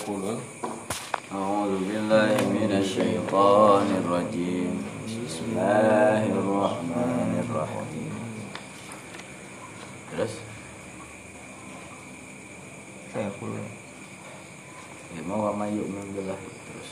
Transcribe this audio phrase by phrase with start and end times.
[0.00, 0.40] sayaqulun
[1.30, 4.72] أعوذ بالله من الشيطان الرجيم.
[5.06, 8.12] بسم الله الرحمن الرحيم.
[10.10, 10.34] Terus
[15.36, 16.90] wa yu'min billahi terus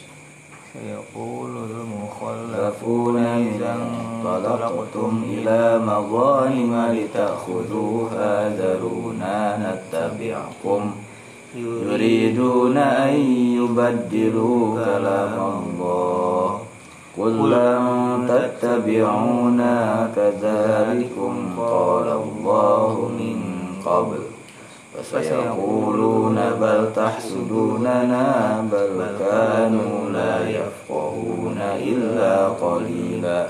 [0.77, 11.08] sayaqulu al-mukhallafuna يخافون idza إذا انطلقتم إلى مظالم لتأخذوها ذرونا نتبعكم.
[11.57, 13.15] يريدون أن
[13.57, 16.59] يبدلوا كلام الله.
[17.19, 23.39] قل لن تتبعونا كذلكم قال الله من
[23.87, 24.19] قبل.
[25.03, 33.47] فسيقولون بل تحسدوننا بل كانوا لا يفقهون إلا قليلا.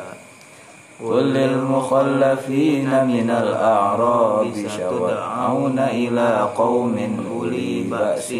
[1.06, 6.96] قل للمخلفين من الأعراب شرعون إلى قوم
[7.32, 8.34] أولي بأس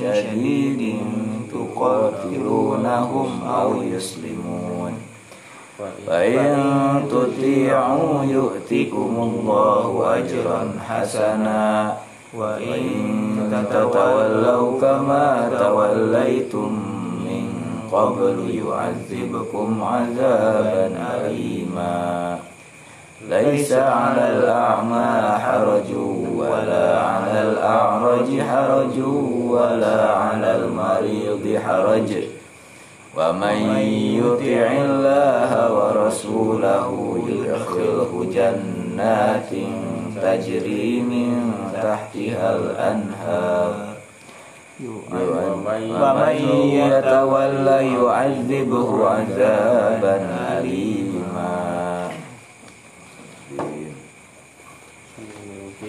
[0.00, 0.96] شديد
[1.52, 4.92] تقاتلونهم أو يسلمون.
[6.06, 6.46] فإن
[7.10, 11.96] تطيعوا يؤتكم الله أجرا حسنا.
[12.34, 12.82] وإن
[13.70, 16.72] تتولوا كما توليتم
[17.26, 17.46] من
[17.92, 22.38] قبل يعذبكم عذابا أليما.
[23.28, 25.90] ليس على الأعمى حرج
[26.36, 28.96] ولا على الأعرج حرج
[29.48, 32.10] ولا على المريض حرج.
[33.16, 33.56] ومن
[34.20, 39.50] يطع الله ورسوله يدخله جنات
[40.22, 41.52] تجري من
[41.82, 43.72] تحتها الأنهار.
[46.02, 46.34] ومن
[46.82, 50.16] يتولى يعذبه عذابا
[50.58, 51.13] أليما.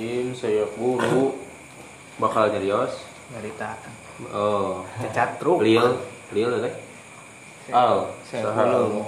[0.05, 1.33] Mungkin sayaqulu
[2.21, 3.73] bakal nyarios Cerita
[4.29, 5.97] oh cacat truk Lil,
[6.29, 6.73] lil teh.
[7.73, 9.01] Al, Saya saha belum.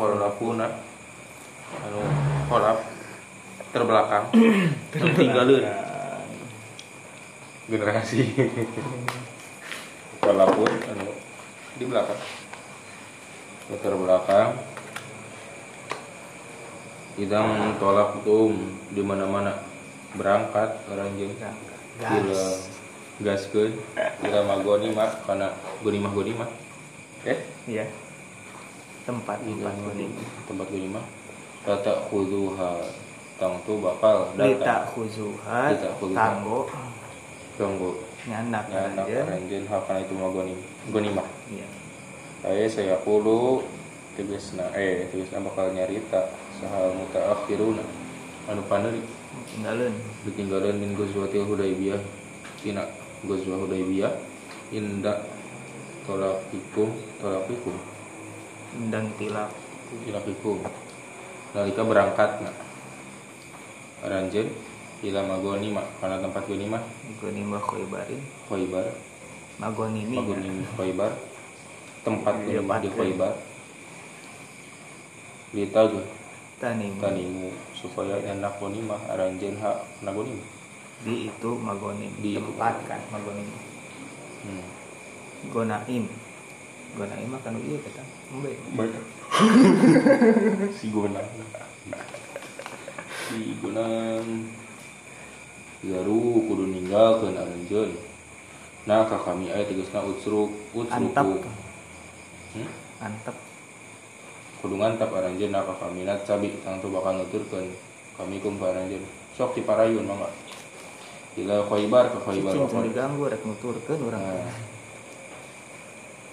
[1.78, 2.02] anu
[2.50, 2.82] kholaf
[3.70, 4.26] terbelakang.
[4.92, 5.70] Tertinggalin
[7.70, 8.26] generasi.
[10.26, 11.14] Kholafun anu
[11.78, 12.18] di belakang.
[13.70, 14.50] Yang terbelakang.
[17.22, 18.58] Idang tolak tum
[18.90, 19.67] di mana-mana
[20.18, 21.34] berangkat orang jeung
[21.98, 22.46] Gila.
[23.18, 23.74] Gas gaskeun
[24.22, 25.50] Gila magoni mah karena
[25.82, 26.50] goni mah goni mah.
[27.26, 27.86] Eh, iya.
[29.06, 30.14] Tempat tempat kuning
[30.46, 31.06] tempat gue mah.
[31.66, 32.86] Tata khuduha
[33.38, 34.58] tang tu bakal datang.
[34.58, 35.78] Lita khuzuhat.
[37.58, 37.92] tanggo.
[38.28, 40.54] Ya anak aja ranjen hakana itu mah goni
[40.94, 41.26] goni mah.
[41.50, 41.68] Iya.
[42.46, 43.66] Saya saya kulu
[44.14, 46.30] tulisna eh tulisna bakal nyarita
[46.62, 47.86] sahal mutaakhiruna.
[48.48, 49.02] Anu paneri
[49.52, 49.92] tinggalin
[50.26, 52.02] ditinggalan min gozwatil hudaybiyah.
[52.64, 52.88] Tina
[53.28, 54.14] gozwa hudaybiyah.
[54.74, 55.24] Inda
[56.08, 57.76] tolakikum tolakikum
[58.88, 59.52] dan tilak
[60.08, 60.64] ilakikum
[61.52, 62.52] nalika berangkat na
[64.08, 64.48] ranjen
[65.04, 66.84] ila magoni mah karena tempat goni mah
[67.20, 68.88] goni mbah khoibarin Khaybar
[69.60, 71.12] magoni magoni Khaybar
[72.08, 73.00] tempat Di goni mah di depan.
[73.04, 73.34] Khaybar
[76.58, 80.50] ditagu tani tanimu supaya enak goni mah ranjen hak nagoni mah
[81.06, 84.66] di itu magoni Di- tempat kan magoni hmm.
[85.54, 86.10] gonaim
[86.98, 88.02] gonaim mah kan iya kata
[88.76, 88.92] Baik.
[90.76, 91.24] si Gunang.
[93.08, 94.52] Si Gunang.
[95.80, 97.96] Garu kudu ninggalkeun aranjeun.
[98.84, 100.52] Nah ka kami aya tegasna utsruk
[100.92, 101.52] antap utsruku.
[102.58, 102.68] Hmm?
[103.00, 103.36] antap
[104.58, 107.70] Kudu ngantap aranjeun ka kami na cabi tang tu bakal nuturkeun
[108.18, 109.06] kami kum ka aranjeun.
[109.38, 110.30] Sok di parayun mangga.
[111.38, 112.54] Ila Khaybar ke Khaybar.
[112.58, 112.82] pokok.
[112.90, 114.58] diganggu rek nuturkeun urang Nah.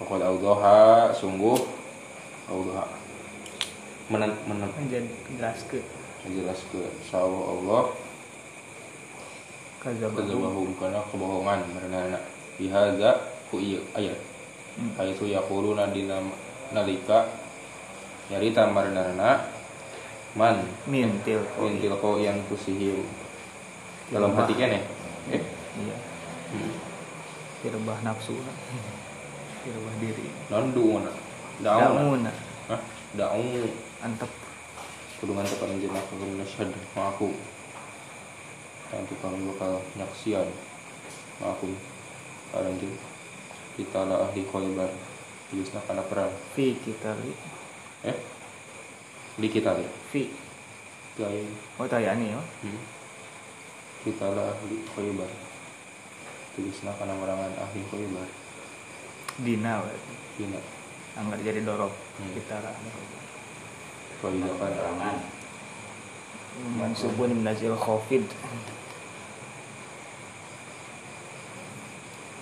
[0.01, 1.55] Pokok Audoha sungguh
[2.51, 2.83] Audoha
[4.11, 5.81] menen menen anjeun jelaskeun
[6.25, 7.83] menjelaskan sawah Allah
[9.81, 12.17] kazabahu kadzabahum kana kebohongan merenana
[12.57, 13.11] bihaza
[13.49, 14.17] ku ieu ayat
[14.75, 14.91] Hmm.
[14.99, 16.19] haitsu yaquluna dina
[16.75, 17.31] nalika
[18.31, 19.49] nyarita marenana
[20.35, 20.61] man.
[20.85, 23.05] Mintil intil ko yang kusihim.
[24.13, 24.85] Dalam hati kene
[25.33, 25.41] eh.
[25.75, 25.95] Iya.
[27.65, 28.37] Tirbah nafsu.
[29.65, 30.29] Tirbah diri.
[30.53, 31.09] Non duuna
[31.63, 32.21] daun daun
[32.67, 32.81] hah?
[33.15, 33.71] Daun
[34.03, 34.27] antep
[35.23, 37.33] kudu ngantep anjeun aku kudu nasyhad ma'akum.
[38.91, 40.47] Nanti kami bakal nyaksian
[41.39, 41.71] ma'akum.
[42.53, 42.93] Anjeun
[43.75, 44.91] kita lah ahli Khaybar
[45.55, 46.31] Yusna kana perang.
[46.55, 47.31] Fi kita li
[48.05, 48.17] eh?
[49.35, 50.31] Di kita ya fi
[51.15, 51.43] gaya
[51.79, 52.41] oh tayani ya?
[52.63, 52.79] Hmm.
[54.05, 55.31] kita lah ahli Khaybar
[56.55, 58.27] tulisna kana merangan ahli Khaybar
[59.43, 60.13] dina berarti.
[60.39, 60.59] Dina.
[61.15, 62.31] anggar jadi dorob Hmm.
[62.31, 62.71] kita lah.
[64.23, 65.17] Faidakan Keterangan.
[66.79, 68.23] mansubun minazil khofid.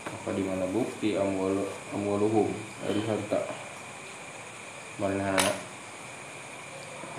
[0.05, 1.17] Maka di mana bukti?
[1.17, 2.53] Amwal amwaluhum.
[2.85, 3.41] Dari harta
[5.01, 5.51] manana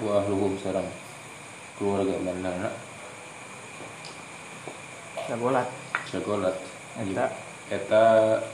[0.03, 0.87] wa ahluhum sarang
[1.79, 2.71] keluarga manana
[5.27, 5.69] sagolat
[6.11, 6.55] sekolat
[6.95, 7.27] Eta.
[7.75, 8.05] eta.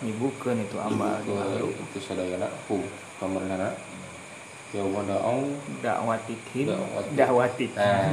[0.00, 2.80] Nyibukeun itu amal itu sadayana hum
[3.20, 3.76] kamarnana
[4.72, 5.50] ya mana au
[5.82, 7.12] dakwatikin Dakwati.
[7.18, 8.06] dahwatik nah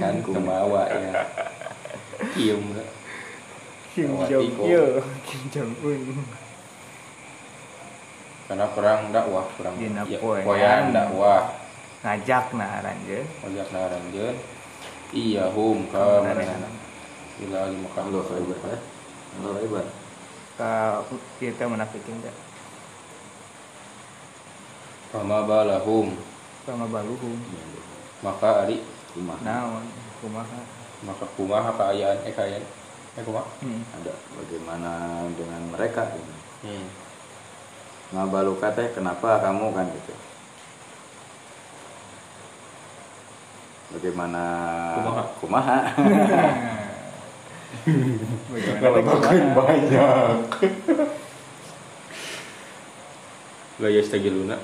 [0.00, 1.12] kan kemawa ya.
[2.34, 2.62] Kiem
[3.94, 4.48] Kim Jong.
[4.64, 6.00] Il Kim Jong Un
[8.50, 10.42] karena perang dakwah perang Dina ya, poean.
[10.42, 11.54] poean dakwah
[12.02, 14.36] ngajak nah ranjeun Ojak naranjeun
[15.14, 16.34] iya hum Kamarana.
[16.34, 16.68] kamarnana
[17.46, 18.78] ila Mekah Allah hebat ya.
[19.38, 19.86] Allah hebat.
[20.58, 20.72] ka
[21.38, 22.32] kita munafikin da
[25.10, 26.14] Fama balahum
[26.62, 27.34] sama baluhum
[28.22, 28.78] maka ari
[29.14, 29.38] Rumah.
[29.42, 29.82] naon
[30.22, 30.58] kumaha
[31.02, 32.62] maka kumaha kaayaan eh kaayaan
[33.18, 33.82] eh kumaha hmm.
[33.98, 34.90] Ada bagaimana
[35.34, 36.32] dengan mereka gitu.
[36.66, 36.86] hmm.
[38.10, 40.14] Ngabaluka teh kenapa kamu kan gitu.
[43.90, 44.42] Bagaimana
[44.98, 45.24] Kumaha.
[45.42, 45.78] kumaha?
[48.54, 49.56] Bagaimana teh kumaha?
[49.58, 50.38] banyak.
[53.80, 54.60] La yastagiluna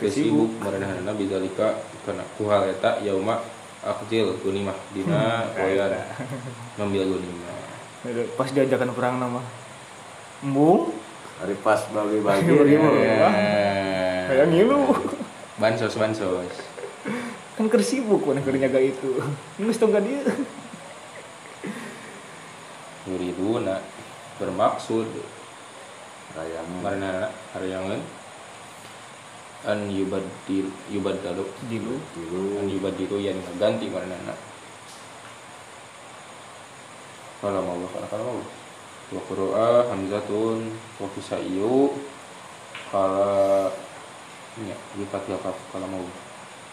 [0.00, 1.76] Teu sibuk maranahana bidzalika
[2.08, 3.36] kana kuhal eta yauma
[3.84, 5.92] akjil gunimah dina poean
[6.80, 7.52] ngambil gunimah.
[8.32, 9.44] Pas diajakan perang nama.
[10.40, 10.93] Embung
[11.44, 12.48] Hari pas bagi-bagi.
[13.04, 14.80] Eh, kayak ngilu.
[15.60, 16.56] Bansos bansos.
[17.60, 19.20] Kan keur sibuk mana keur nyaga itu.
[19.76, 20.24] Tong ka dieu
[23.04, 23.84] yuriduna
[24.40, 25.04] bermaksud
[26.32, 26.80] Rayangan.
[26.80, 28.00] maranahana haryangeun
[29.68, 31.44] an yubaddil yubaddalu.
[31.68, 32.64] Jilu Dulu.
[32.64, 34.32] an yubaddilu yang ganti maranahana
[37.44, 38.63] kalau Allah kalau kalau Allah
[39.12, 41.92] wa qura'a hamzatun wa kisaiyu
[42.88, 43.68] kala
[44.62, 46.06] ya di fathil kaf kalau mau.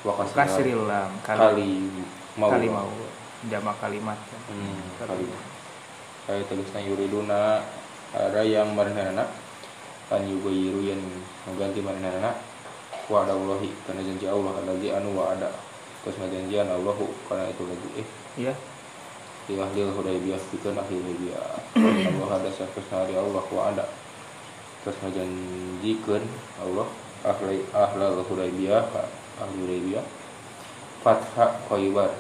[0.05, 1.89] Wa kasril lam kali
[2.37, 2.49] mau.
[2.53, 2.91] kali mau.
[3.49, 4.19] Jamak kalimat.
[4.21, 4.41] Kan.
[4.53, 5.25] hmm, kali
[6.29, 7.65] kayak tulisnya yuriduna
[8.13, 9.25] ada yang maranahana
[10.13, 11.01] an yugayiru yang
[11.49, 12.37] mengganti maranahana
[13.09, 15.49] wa ada Allahi karena janji Allah lagi anu wa ada
[16.05, 18.07] terus janjian Allahu karena itu lagi eh.
[18.47, 18.53] Iya
[19.49, 21.45] di ahlil hudaybiyah bikin hudaybiyah
[22.21, 23.85] Allah ada sakus hari Allah wa ada
[24.81, 26.23] terus ngajanjikeun
[26.61, 26.87] Allah
[27.21, 28.85] ahli ahlal hudaybiyah
[29.41, 30.05] ahli hudaybiyah
[31.01, 32.11] fatha khaybar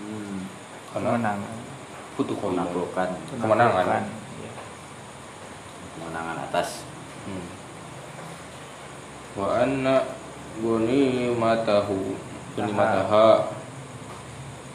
[0.00, 0.48] Hmm.
[0.96, 1.56] karena kemenangan
[2.16, 3.08] putu khaybar Menaklukkan.
[3.36, 4.04] Kemenangan.
[4.40, 4.52] Iya.
[5.92, 6.88] Kemenangan atas.
[7.28, 7.46] hmm.
[9.36, 9.96] wa anna
[10.56, 12.16] guni matahu
[12.56, 13.59] guni mataha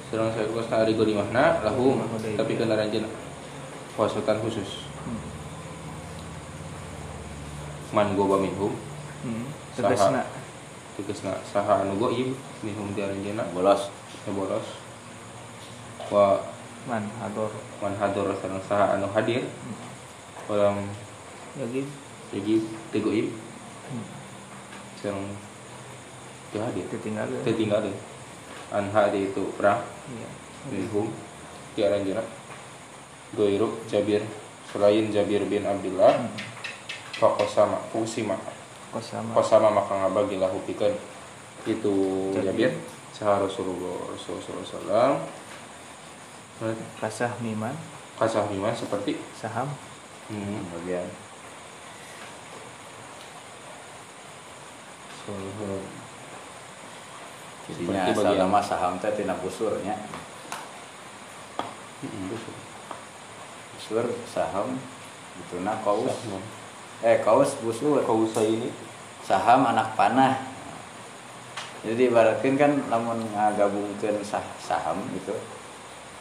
[0.09, 1.97] serang saya kos hari guni mahna lahu.
[2.37, 3.09] Tapi kena ranjana
[3.95, 4.85] pasukan khusus.
[5.05, 5.21] Hmm.
[7.95, 8.73] man goba minhum.
[9.23, 9.45] Hmm.
[9.73, 9.93] Saha.
[9.93, 10.21] Tegasna
[10.95, 13.89] tegasna saha anu goib minhum di ranjana Bolos.
[14.25, 14.67] boros
[16.09, 16.41] wa
[16.85, 17.49] man hador.
[17.81, 19.47] Man hadur sareng saha anu hadir.
[20.45, 20.85] Orang
[21.57, 21.81] lagi?
[22.33, 22.57] jadi
[22.93, 24.05] tegoib hmm.
[25.01, 25.33] sareng
[26.53, 26.85] teu hadir.
[26.93, 27.97] Ditinggal teu tinggal deui
[28.73, 30.29] an hadi itu perang iya.
[30.69, 31.09] Minhum
[31.75, 32.23] di ranjana
[33.33, 34.21] goiru Jabir
[34.69, 36.31] selain Jabir bin Abdullah Hmm.
[37.15, 38.35] Fakosama, Fusima,
[38.91, 40.91] kosama Kosama maka ngabagilah pikeun.
[41.63, 41.93] Itu
[42.35, 42.75] Jabir.
[43.15, 45.15] Jabir Rasulullah Rasulullah sallallahu
[46.99, 47.71] kasah miman.
[48.19, 49.15] Kasah iman seperti?
[49.35, 49.71] Saham.
[50.27, 51.07] Hmm, Kemudian
[55.23, 56.04] so-
[57.65, 59.97] jadinya asal nama saham teh tina busurnya.
[63.75, 64.77] Busur saham
[65.41, 66.13] itu nah kaus.
[67.01, 68.05] Eh kaus busur.
[68.05, 68.69] Kausa ini
[69.25, 70.37] Saham anak panah.
[71.81, 75.33] Jadi ibaratkan kan lamun ngagabungkeun sah saham gitu.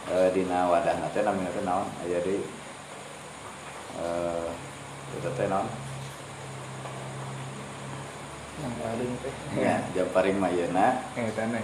[0.08, 1.84] Eh dina wadah teh namanya naon?
[2.00, 2.40] Deui
[4.00, 4.48] eh
[5.20, 5.68] itu teh naon?
[8.62, 9.34] Yang paling teh.
[9.58, 11.62] Ya, jamparing mayeuna eh tanah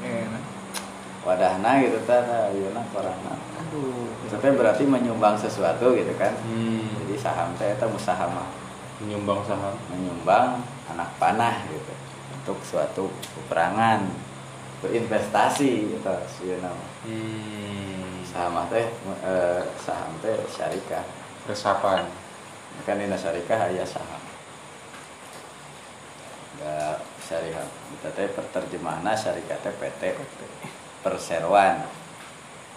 [0.00, 0.42] eh nah.
[1.26, 3.34] wadahna gitu teh ayeuna korana.
[3.58, 4.08] aduh.
[4.24, 6.32] Itu teh berarti menyumbang sesuatu gitu kan.
[6.46, 8.48] hmm, Jadi saham teh eta musahamah,
[9.02, 9.74] menyumbang saham.
[9.90, 11.92] Menyumbang anak panah gitu.
[12.40, 13.04] Untuk suatu
[13.36, 14.08] peperangan,
[14.80, 16.90] berinvestasi gitu sieuna mah.
[17.04, 18.86] hmm, Saham teh
[19.26, 21.02] eh, saham teh syarikah.
[21.48, 22.06] resapan.
[22.86, 24.19] Kan dina syarikah aya saham
[26.60, 27.64] enggak syariah
[27.96, 30.02] kita teh perterjemahanna syarikah teh PT
[31.00, 31.80] perseroan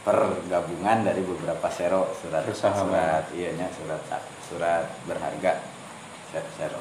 [0.07, 2.79] pergabungan dari beberapa sero surat Persahaman.
[2.79, 3.99] surat iya nya surat
[4.47, 5.59] surat berharga
[6.31, 6.79] ser- sero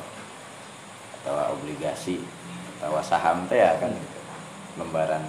[1.22, 2.22] atau obligasi
[2.78, 4.18] atau saham teh ya kan gitu.
[4.78, 5.22] lembaran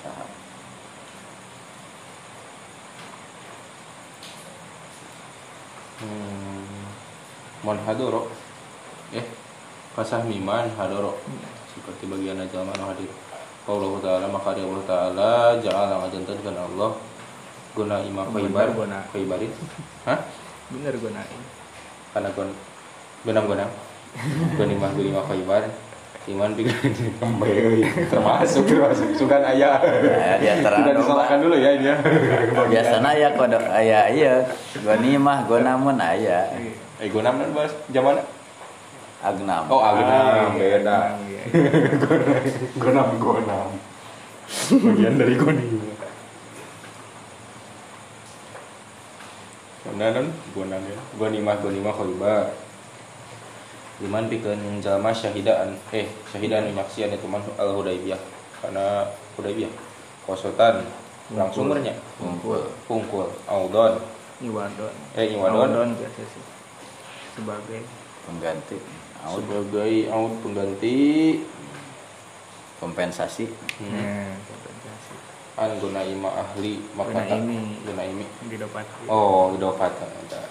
[0.00, 0.28] saham
[5.98, 6.86] Hmm.
[7.66, 8.30] Mon hadoro.
[9.10, 9.24] Eh,
[9.98, 11.18] kasah miman hadoro.
[11.74, 13.10] Seperti bagian ajaman hadir.
[13.68, 16.94] Allah Ta'ala maka dia Allah Ta'ala ja'ala ngajantankan Allah.
[17.74, 18.74] Guna imam khaybar.
[18.74, 18.98] guna.
[19.10, 19.52] khaybarin
[20.06, 20.18] hah?
[20.70, 21.40] Bener gunain
[22.10, 22.50] karena gon
[23.22, 23.70] benang benang
[24.56, 25.64] gon imah gon imah khaybar.
[26.28, 26.76] Iman tiga
[28.12, 29.16] termasuk termasuk.
[29.16, 29.80] Sugan ayah.
[29.80, 31.96] Ya, di antara tidak disalahkan dulu ya ini ya.
[32.72, 34.34] Biasanya ya kodok aya iya.
[34.84, 36.52] Gonimah gonamun aya
[36.98, 38.18] eh gonam nan bahas zaman
[39.24, 39.64] agnam.
[39.70, 40.98] Oh agenam Iya, beda.
[41.26, 41.42] Iya.
[42.78, 43.68] gonam gonam.
[44.68, 45.64] Bagian dari goni
[49.98, 50.98] non gonam ya?
[51.18, 52.46] Gonimah gonimah khaybar
[53.98, 58.20] Liman pikeun jalma syahidan eh syahidan nyaksian itu man al hudaybiyah
[58.62, 59.74] karena hudaybiyah
[60.22, 60.86] kosotan
[61.34, 63.26] langsung merenya kumpul pungkul.
[63.50, 63.98] Audon.
[64.38, 64.94] Iwadon.
[65.18, 65.66] Eh iwadon.
[65.66, 66.44] Iwadon biasa sih.
[67.34, 67.82] Sebagai
[68.22, 68.78] pengganti
[69.24, 69.38] out.
[69.40, 70.96] Sebagai aud pengganti.
[72.78, 73.50] Kompensasi.
[73.82, 74.38] Hmm.
[74.46, 75.14] kompensasi.
[75.58, 77.58] An guna ima ahli maka Guna imi.
[77.82, 78.02] guna
[78.46, 80.42] didapat oh idopatan ada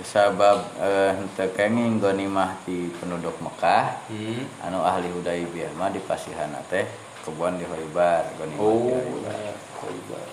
[0.00, 4.00] sebab eh, henteu kenging gonimah di penduduk Mekah.
[4.08, 4.44] Hmm.
[4.64, 6.88] anu ahli Hudaybiyah mah di pasihana teh
[7.20, 9.36] kebun di Khaybar gonimah oh di Khaybar.
[9.36, 10.26] ya khaybar.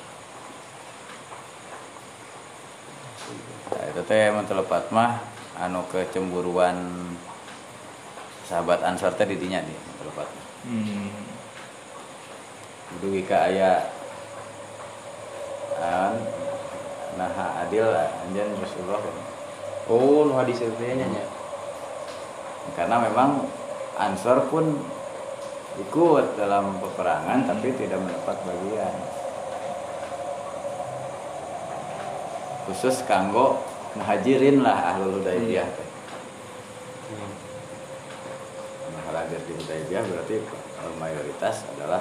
[3.68, 5.20] Nah, itu teh mun telepat mah
[5.60, 6.76] anu kecemburuan
[8.48, 10.48] sahabat Ansor teh di dinya di telepat mah.
[10.72, 11.10] hmm.
[12.88, 13.92] Kudu wika aya
[15.84, 16.16] an
[17.20, 19.04] nah adil anjeun Rasulullah
[19.92, 21.26] oh nu hadis itu nya
[22.80, 23.52] karena memang
[24.00, 24.80] Ansor pun
[25.78, 28.96] ikut dalam peperangan tapi tidak mendapat bagian
[32.68, 33.62] khusus kanggo
[33.96, 35.90] muhajirin lah ahlul hudaybiyah teh.
[37.08, 37.47] Hmm.
[39.28, 40.36] Hadir di Hudaybiyah berarti
[40.96, 42.00] mayoritas adalah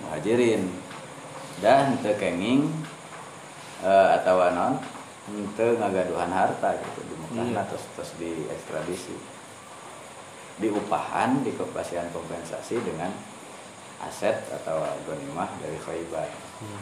[0.00, 0.72] muhajirin
[1.60, 2.64] dan teu kenging
[3.84, 4.80] eh, atau non
[5.52, 7.62] teu ngagaduhan harta gitu di Mekah Iya.
[7.68, 9.12] terus terus di ekstradisi
[10.56, 13.12] di upahan di kepastian kompensasi dengan
[14.00, 16.80] aset atau gonimah dari Khaybar Hmm.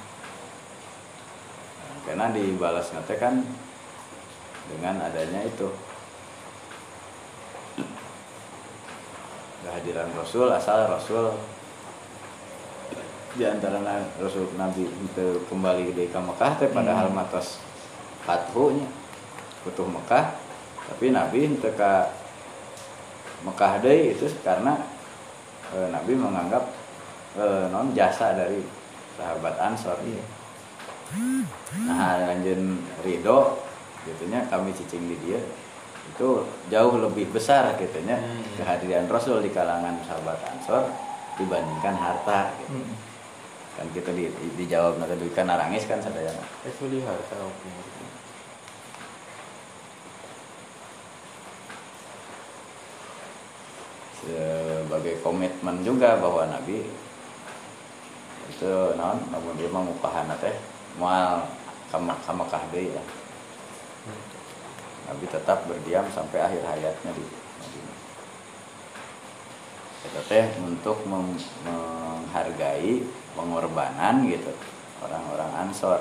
[2.05, 3.41] Karena dibalas nanti kan
[4.69, 5.65] dengan adanya itu
[9.63, 11.33] kehadiran Rasul asal Rasul
[13.33, 13.81] di antara
[14.21, 17.17] Rasul Nabi itu kembali di ke Mekah teh padahal Hmm.
[17.17, 17.63] matos
[18.29, 18.85] fathunya
[19.65, 20.37] butuh Mekah
[20.93, 22.13] tapi Nabi teu ka
[23.43, 24.77] Mekah deui itu karena
[25.73, 26.65] eh, Nabi menganggap
[27.41, 28.61] eh, non jasa dari
[29.17, 30.25] sahabat Ansor Iya.
[31.89, 32.61] nah lanjut
[33.05, 33.41] Ridho
[34.05, 35.41] gitunya kami cicing di dia
[36.13, 36.29] itu
[36.69, 38.45] jauh lebih besar gitunya Hmm.
[38.61, 40.85] kehadiran Rasul di kalangan sahabat Ansor
[41.41, 42.77] dibandingkan harta gitu.
[42.77, 42.95] Hmm.
[43.73, 45.97] kan kita di, di- dijawab nanti duit kan narangis kan
[46.63, 47.35] eh sudah harta
[54.23, 56.87] sebagai komitmen juga bahwa Nabi
[58.53, 59.87] itu non namun dia mau
[60.39, 60.55] teh
[61.01, 61.49] mual
[61.91, 63.03] kama kahde ya
[65.09, 67.99] Nabi tetap berdiam sampai akhir hayatnya di Madinah.
[70.03, 73.03] Itu teh untuk menghargai
[73.35, 74.53] pengorbanan gitu
[75.03, 76.01] orang-orang Ansor.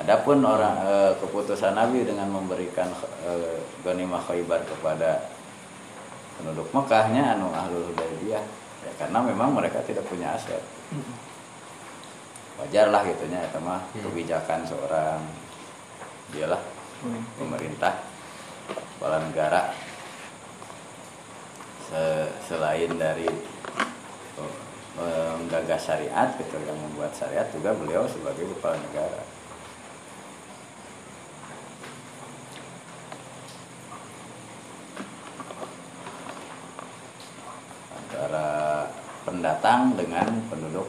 [0.00, 2.88] Adapun orang eh, keputusan Nabi dengan memberikan
[3.26, 5.28] eh, ghanimah Khaybar kepada
[6.40, 8.44] penduduk Mekahnya anu ahlul Hudaybiyah
[8.80, 10.64] ya karena memang mereka tidak punya aset.
[12.56, 14.04] Wajar lah gitunya itu mah Hmm.
[14.08, 15.20] kebijakan seorang
[16.30, 16.62] dialah
[17.00, 17.24] Hmm.
[17.40, 18.04] pemerintah
[18.68, 19.72] kepala negara.
[21.88, 23.24] Se- selain dari
[25.00, 29.22] eh, menggagas syariat gitu yang membuat syariat juga beliau sebagai kepala negara.
[37.96, 38.48] Antara
[39.24, 40.88] pendatang dengan penduduk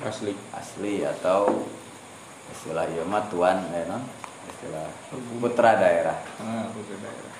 [0.00, 0.32] asli.
[0.56, 1.68] asli atau
[2.56, 4.15] istilah mah tuan ya non
[4.56, 4.88] istilah
[5.36, 6.16] putra daerah.
[6.40, 7.34] Ah putra daerah.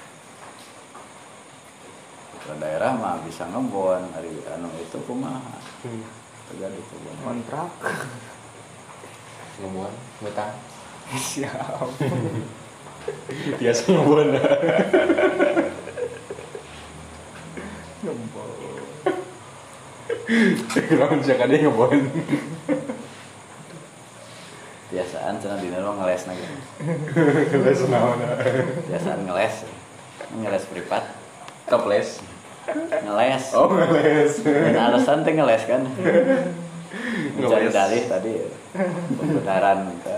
[2.37, 5.57] Putra daerah mah bisa ngebon hari anu itu kumaha?
[5.83, 6.05] Hmm.
[6.47, 7.73] terjadi kebon kontrak.
[9.59, 10.55] Ngebuan ngutang.
[11.17, 11.89] Siap.
[13.59, 14.29] Biasa ngebuan
[18.07, 18.51] gembol
[20.71, 22.03] Kenapa sih kadang ngebuan
[25.27, 26.47] biasaan cenah dina lo ngeles lagi.
[27.67, 28.15] Les naon?
[28.87, 29.67] Biasaan ngeles.
[30.39, 31.03] Ngeles privat
[31.67, 32.23] toples.
[33.03, 33.45] Ngeles.
[33.59, 34.47] Oh ngeles.
[34.47, 35.83] Dan alasan teh ngeles kan.
[35.83, 37.75] Mencari Ngeles.
[37.75, 38.35] dalih tadi
[39.19, 40.17] pembenaran ke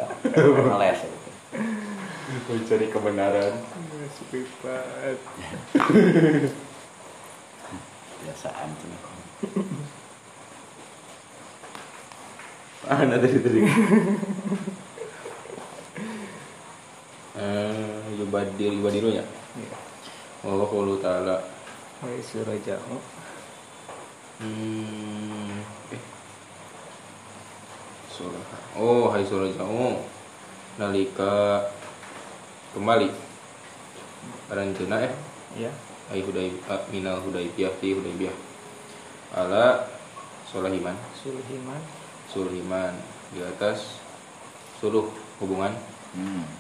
[0.77, 1.01] ngeles.
[2.53, 3.55] Mencari kebenaran.
[4.13, 5.17] Sifat
[8.29, 9.01] biasaan cenah
[12.89, 13.61] ah nanti tadi
[17.39, 19.23] eh yubadir yubadirunya
[19.55, 19.77] ya?
[20.43, 21.37] Allah kalau taala.
[22.03, 22.97] Hai suraja'u
[24.43, 26.03] hmm eh.
[28.11, 28.47] Surah.
[28.75, 30.03] Oh hai surah jauh.
[30.79, 31.67] Nalika.
[32.75, 33.11] Kembali.
[34.51, 35.15] Aranjena eh.
[35.59, 35.71] Ya
[36.09, 38.33] ai hudai ah, minal hudaibiyah ti hudaibiyah.
[39.37, 39.85] Ala
[40.49, 41.81] solahiman sulhiman
[42.33, 42.97] sulhiman
[43.37, 44.01] di atas
[44.81, 45.77] suluh hubungan.
[46.17, 46.58] Hmm.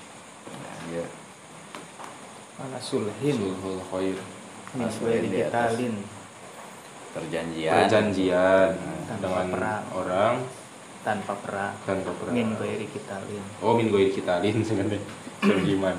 [0.92, 1.06] Ya
[2.58, 3.38] mana sulhin?
[3.38, 4.18] Sulhul khair.
[5.22, 5.94] Digitalin?
[7.14, 7.72] perjanjian.
[7.86, 8.68] Perjanjian.
[9.06, 9.84] Tanpa dengan perang.
[9.94, 10.34] orang.
[11.06, 11.74] Tanpa perang.
[11.86, 12.34] Tanpa perang.
[12.34, 13.42] Min gairi kitalin.
[13.62, 15.00] Oh min goir kitalin sebenarnya.
[15.40, 15.96] Sulhiman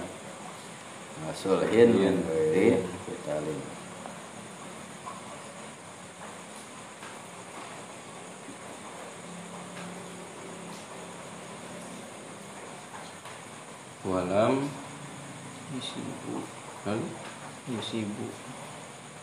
[1.32, 2.12] Sulhin Iya.
[2.12, 2.68] min ghairi
[3.08, 3.60] qitalin.
[14.06, 14.68] Walam.
[15.76, 16.42] Yusibu.
[16.88, 17.06] Lalu
[17.70, 18.26] yusibu.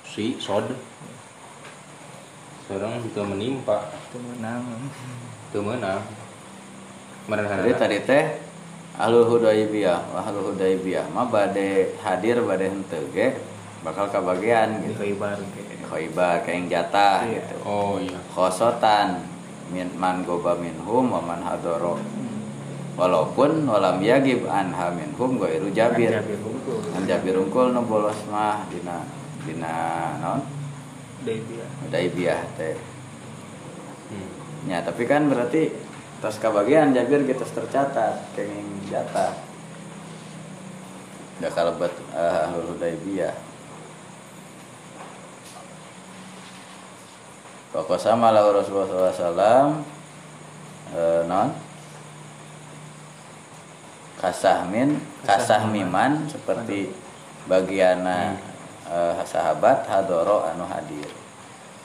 [0.07, 0.71] Si sod.
[2.67, 3.95] Sekarang kita menimpa.
[4.11, 4.81] Kemenangan
[5.55, 6.03] temenang
[7.31, 8.25] Merenang Jadi tadi teh
[8.97, 13.37] Ahlul Hudaibiyah, Ahlul Hudaibiyah mah bade hadir bade henteu ge
[13.85, 14.99] bakal kabagian gitu.
[15.05, 15.63] khaybar ge.
[15.87, 17.45] Khaibar kayak jatah Iya.
[17.45, 17.55] gitu.
[17.69, 18.19] oh iya.
[18.33, 19.23] Khosotan
[19.71, 22.01] min man goba minhum wa man hadoro.
[22.97, 26.17] Walaupun walam yagib anha minhum ghairu Jabir.
[26.97, 29.05] An Jabir unggul nu bolos mah dina
[29.45, 29.73] dina
[30.17, 30.41] naon?
[31.21, 32.77] Daibiyah Hudaibiyah teh.
[34.09, 34.71] hmm.
[34.73, 35.77] Ya, tapi kan berarti
[36.25, 39.37] tas kabagian Jabir kita tercatat kenging jatah.
[41.37, 43.37] Udah kalebet uh, Ahlul Hudaibiyah.
[47.77, 49.85] Pokok sama lah Rasulullah SAW
[50.97, 51.66] eh, non
[54.21, 56.93] kasahmin kasahmiman seperti
[57.47, 58.37] bagiana
[58.89, 61.09] eh, sahabat hadoro anu hadir.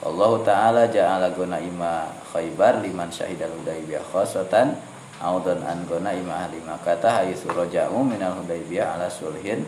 [0.01, 1.29] Allah Ta'ala ja'ala
[1.61, 4.73] ima khaybar liman syahidal hudaibiyah khosatan
[5.21, 5.85] Audon an
[6.17, 9.61] ima ahli makata haitsu raja'u minal hudaibiyah ala sulhin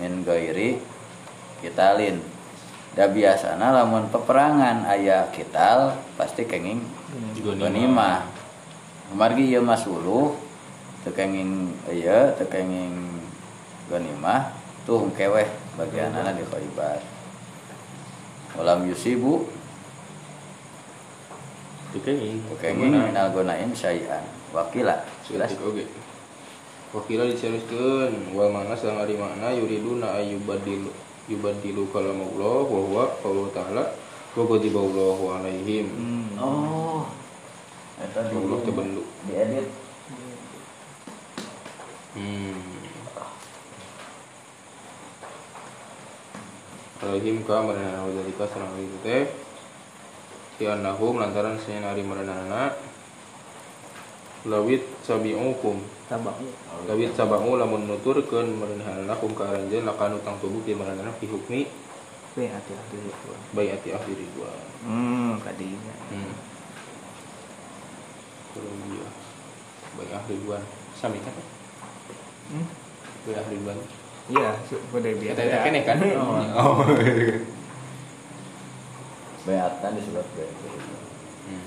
[0.00, 0.80] min gairi
[1.60, 2.24] kitalin.
[2.96, 6.80] Da biasana lamun peperangan aya kital pasti kenging
[7.44, 8.24] gonimah
[9.12, 10.32] margi ieu masuluh
[11.14, 12.92] kenging ieu teu kenging
[13.88, 14.52] gonimah
[14.88, 17.00] tuh keweh bagianana di khaybar
[18.56, 19.46] Walam yusibu.
[21.94, 24.24] Dikenging kenging minal gonaim syai'an.
[24.50, 25.04] Wakila.
[25.22, 25.54] Jelas?
[25.62, 25.86] Oke
[26.90, 30.88] Wakila diceruskeun wal mana sang ari makna yuriduna ayyubadilu
[31.28, 33.84] yubadilu kalam Allah wa huwa qaulu ta'ala
[34.32, 35.86] wa ghadiba Allahu alaihim.
[35.92, 36.28] Hmm.
[36.40, 37.04] oh.
[38.00, 38.40] Eta di
[39.28, 39.68] diedit.
[40.08, 40.47] Hmm
[46.98, 49.22] alaihim ka marana wadalika sareng ari itu teh
[50.58, 52.74] si annahum lantaran sayan ari maranana
[54.46, 55.82] lawit sabi'ukum.
[56.88, 61.66] Lawit sabau lamun nuturkeun maranana kum ka aranjeun lakan utang tubuh di maranana fi hukmi.
[62.38, 64.62] Weh hati-hati itu bayati ahli ridwan.
[64.86, 65.94] hmm kadinya.
[66.14, 66.34] Hmm.
[68.54, 69.08] Kalau dia.
[69.98, 70.62] Bayi ahli ridwan.
[70.94, 71.34] Sami kan?
[72.50, 72.66] Hmm?
[73.24, 73.78] Bayi ahli ridwan.
[74.28, 74.50] iya
[74.92, 75.96] udah biasa Kita kita kene kan?
[76.16, 76.40] oh.
[76.56, 76.76] Oh.
[79.48, 80.52] bayatan disebut bayat
[81.48, 81.64] Hmm.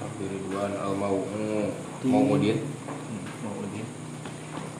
[0.00, 1.16] Ahli ridwan al mau
[2.04, 3.86] mau mudin Hmm, mau udin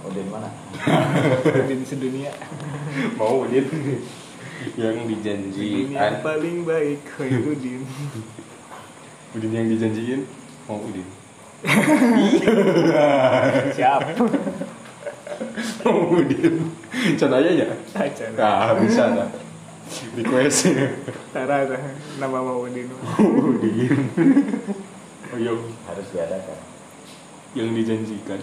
[0.00, 0.48] Udin mana
[1.64, 2.32] udin sedunia
[3.20, 3.66] mau mudin
[4.76, 7.84] yang Udin yang dijanjikan paling baik Khairuddin
[9.30, 10.26] Udin yang dijanjiin
[10.66, 11.06] mau Udin.
[13.78, 14.00] Siap.
[15.86, 16.66] Mau Udin.
[17.14, 17.50] Aja?
[17.54, 19.30] Ya aja nah bisa nah
[20.18, 20.74] request.
[21.30, 21.62] Tara
[22.18, 22.90] nama mau Udin.
[23.22, 23.94] Udin.
[25.30, 26.58] Ayo harus diadakan.
[27.54, 28.40] Yang dijanjikan.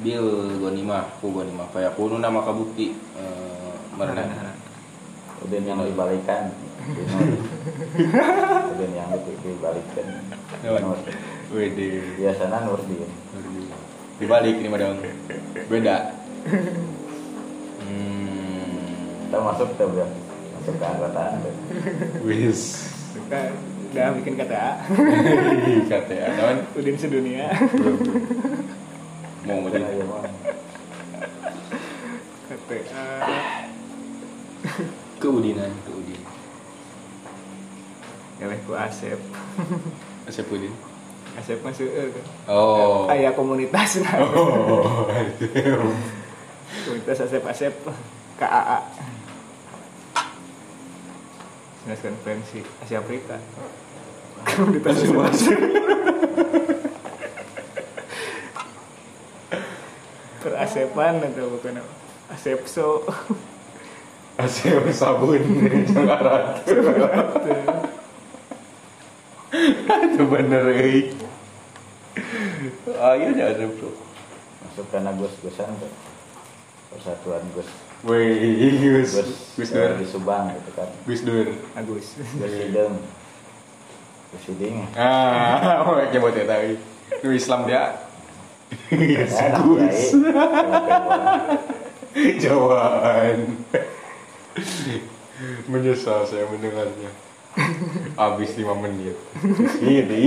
[0.00, 0.24] Bil
[0.62, 1.68] gonima, ku gonima.
[1.74, 4.47] Kaya kuno nama kabukti eh merenang.
[5.44, 6.50] Udin yang dibalikan
[8.74, 9.08] Udin yang
[9.44, 10.06] dibalikan
[10.64, 10.98] Nur.
[11.54, 11.88] Wede.
[12.18, 13.08] biasanya Nurdin
[14.18, 14.98] Dibalik ini madang.
[15.70, 16.10] Beda.
[17.78, 18.90] Hmm.
[19.30, 20.10] kita masuk tuh bro
[20.58, 21.54] masuk ke anggotaan tuh.
[22.26, 22.90] Wis.
[23.14, 23.54] Kita
[23.94, 24.82] udah bikin kata
[25.86, 26.28] Kata ya.
[26.74, 27.46] Udin sedunia
[29.46, 30.04] Mau mau aja
[35.18, 35.26] mah.
[35.26, 36.22] kata keudinan, keudin.
[38.38, 39.18] Galeh ku Asep
[40.30, 40.70] Asep Udin.
[41.34, 42.24] Asep masuk kan.
[42.46, 43.10] Oh.
[43.10, 44.14] Aya komunitas nah.
[44.22, 45.02] Oh.
[46.86, 47.74] Komunitas Asep Asep
[48.38, 48.78] KAA
[51.82, 53.42] Dinas Konferensi Asia Afrika
[54.46, 55.58] Komunitas Asep Asep
[60.38, 61.82] Perasepan atau bukan?
[62.30, 63.02] Asepso
[64.38, 65.42] Asep sabun
[65.82, 66.62] jeung arat.
[70.06, 71.10] Itu bener euy.
[72.88, 73.94] Ayo dah Asep tuh.
[74.58, 75.90] masuk karena gus gusan tuh
[76.90, 77.66] persatuan gus
[78.06, 81.46] Wih, Gus, gus Gus eh, Dur, di Subang gitu kan Gus Dur.
[81.74, 82.98] Agus gus hidung
[84.30, 86.74] gus hiding Ah, mau coba teh tahu.
[87.22, 88.02] Lu Islam dia.
[88.92, 89.98] Yes, Ya, anak Gus.
[92.38, 93.34] kiai.
[95.70, 97.10] Menyesal saya mendengarnya.
[98.14, 99.16] Habis 5 menit.
[99.82, 100.22] Ini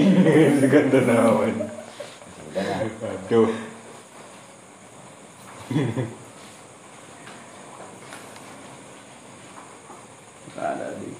[0.59, 1.55] dengan tenawan.
[2.55, 3.51] Aduh.
[10.59, 11.11] Ada di.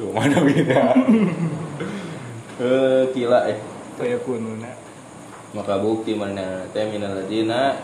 [0.00, 0.82] Tuh mana beda?
[2.62, 3.58] Eh, kila eh.
[3.98, 4.70] Kaya kununa
[5.52, 7.76] maka bukti mana teh minal ladina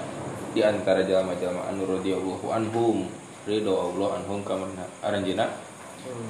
[0.57, 3.05] di antara jalma-jalma anu radhiyallahu anhum
[3.49, 5.49] ridho Allah anhum kamana aranjeuna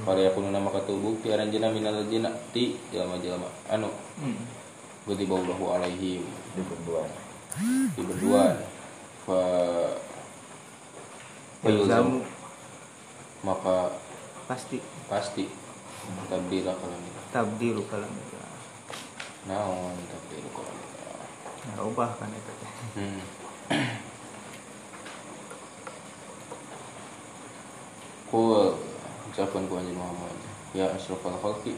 [0.06, 3.48] kalau ya kununa maka tu bukti aranjeuna minal ladina ti jalma-jalma.
[3.68, 3.90] Anu?
[4.16, 4.40] Hmm.
[5.04, 6.20] kutiba Allahu alaihim
[6.52, 7.08] di berdua
[7.96, 8.42] di berdua
[9.24, 9.40] fa
[11.68, 12.22] Ilzam.
[13.42, 13.92] Maka
[14.46, 14.78] pasti.
[15.10, 15.46] pasti.
[16.30, 17.00] Tabdila kalam.
[17.34, 18.08] Tabdilu kalam.
[19.46, 20.76] Naon tabdila kalam?
[21.68, 22.52] Nah, ubah kan itu.
[22.96, 23.20] Hmm.
[28.28, 28.76] Kul
[29.32, 30.36] ucapan ku anjing Muhammad.
[30.76, 31.72] Ya asrafal khalqi.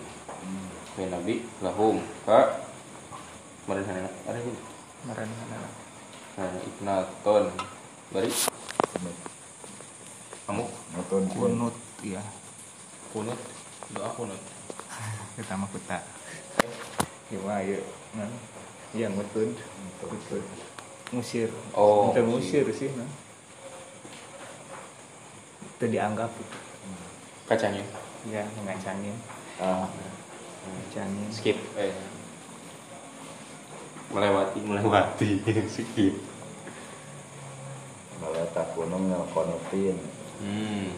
[0.98, 2.02] Ya nabi lahum.
[2.26, 2.58] Ka.
[3.64, 4.58] Kemarin sana ada ini.
[5.06, 5.56] Maran mana
[6.38, 7.44] nah ibnaton.
[8.10, 8.30] Bari.
[10.48, 10.64] Kamu?
[11.30, 12.22] Kunut ya
[13.14, 13.38] kunut.
[13.94, 14.40] Doa kunut.
[15.38, 15.98] Kita mah kuta
[17.30, 17.78] gimana ya.
[18.18, 18.26] Nah.
[18.90, 19.54] Ya mutun
[20.02, 20.42] mutun
[21.14, 21.46] musir
[21.78, 22.66] Oh, itu musir.
[22.66, 23.06] musir sih nah
[25.62, 26.30] itu dianggap.
[26.32, 26.58] Itu
[27.50, 27.82] kacangnya
[28.30, 29.16] ya mengacangin
[29.58, 29.90] ah
[30.62, 31.58] mengacangin skip.
[31.74, 31.90] Eh.
[34.10, 35.30] Melewati melewati.
[35.74, 36.14] Skip.
[38.22, 39.98] Malah tak kunung konutin
[40.42, 40.94] hmm.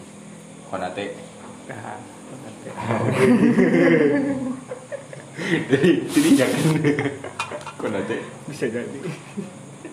[0.69, 1.17] Konate.
[1.69, 1.97] Nah
[2.33, 2.69] nanti.
[5.69, 6.61] jadi jadi jangan.
[7.77, 8.17] Konate.
[8.49, 8.99] Bisa jadi.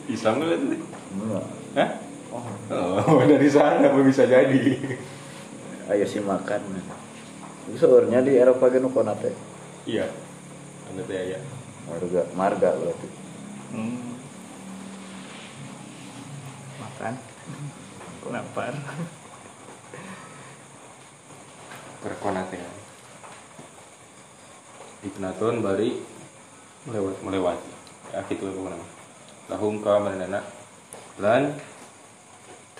[0.08, 0.80] Islam nggak tuh
[1.20, 1.46] enggak.
[1.76, 1.90] Hah?
[2.30, 4.78] Oh, dari sana apa bisa jadi.
[5.90, 6.62] ayo sih makan
[7.74, 9.34] sebenarnya di Eropa genu konate
[9.86, 10.06] Iya.
[10.90, 11.40] Anda teh ya.
[11.90, 13.08] marga marga berarti
[13.74, 13.98] hmm.
[16.78, 17.14] makan
[18.30, 18.74] lapar
[22.00, 22.70] Perkonate ya.
[25.04, 26.00] Ibnatun bari
[26.88, 27.70] melewat melewati.
[28.08, 28.80] Ya gitu pokoknya.
[29.52, 30.40] Lahum ka manana.
[31.20, 31.60] Lan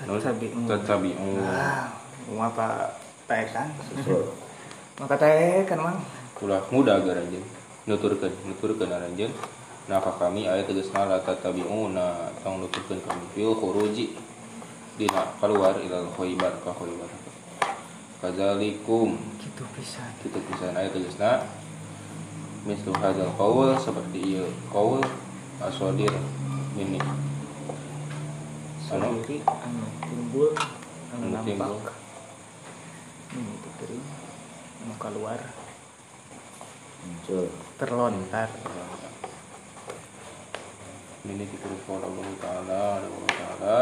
[0.06, 0.46] Tatabi.
[0.64, 1.10] Tatabi.
[1.18, 1.44] Oh.
[1.44, 1.92] ah
[2.30, 2.94] mau apa
[3.26, 3.68] teh kan
[5.00, 5.16] maka
[5.66, 5.98] kan mang
[6.40, 7.44] Kulah muda garanjeun.
[7.84, 9.28] Nuturkeun, nuturkeun aranjeun.
[9.92, 14.16] Nah ka kami aya tegasna la tatabiuna tong nuturkeun kami fil khuruji
[14.96, 17.10] dina keluar ilal khaybar ka khaybar.
[18.24, 21.44] Kadzalikum gitu bisa kita bisa ayat tulisna
[22.64, 25.00] mislu hadzal qaul seperti ieu qaul
[25.60, 26.12] aswadir
[26.76, 27.00] ini
[28.90, 30.50] sendiri anu timbul
[31.14, 31.94] anu Anu nampak.
[33.30, 34.06] ini kering
[34.90, 35.38] mau keluar.
[37.06, 37.46] Muncul.
[37.78, 38.50] Terlontar.
[41.22, 43.78] Ini dikurus oleh Allah Ta'ala Allah Ta'ala.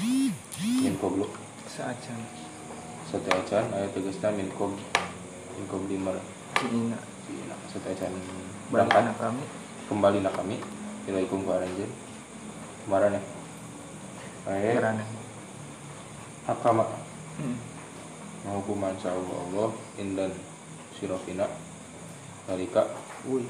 [0.00, 1.30] Min kobluk
[1.70, 2.14] saja
[3.10, 6.14] satu acan ayat tegasna min kob min lima
[6.58, 6.98] Cina
[7.70, 8.10] satu acan
[8.74, 9.14] balik berangkat.
[9.18, 9.44] kami.
[9.86, 10.56] Kembali nak kami.
[11.06, 11.90] Ilaikum ke aranjen
[12.86, 13.22] kemarin ya
[14.48, 15.04] ayat
[16.48, 16.88] hakama
[17.40, 17.56] hmm.
[18.48, 19.68] menghukuman Allah Allah
[20.00, 20.32] indan
[20.96, 21.44] sirofina
[22.48, 22.88] Halika
[23.28, 23.44] Wih,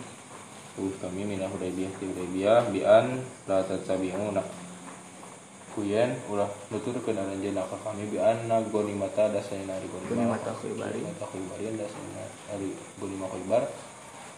[0.76, 4.42] Uih kami minah Hudaybiyah di Hudaybiyah Bian la tatsabi'una
[5.70, 10.98] Kuyen ulah nuturkeun aranjeun ka kami bian na gonimata dasana ari gonima Gonimata Khaybari.
[10.98, 13.62] Gonimata Khaybari dasana ari gonima Khaybar.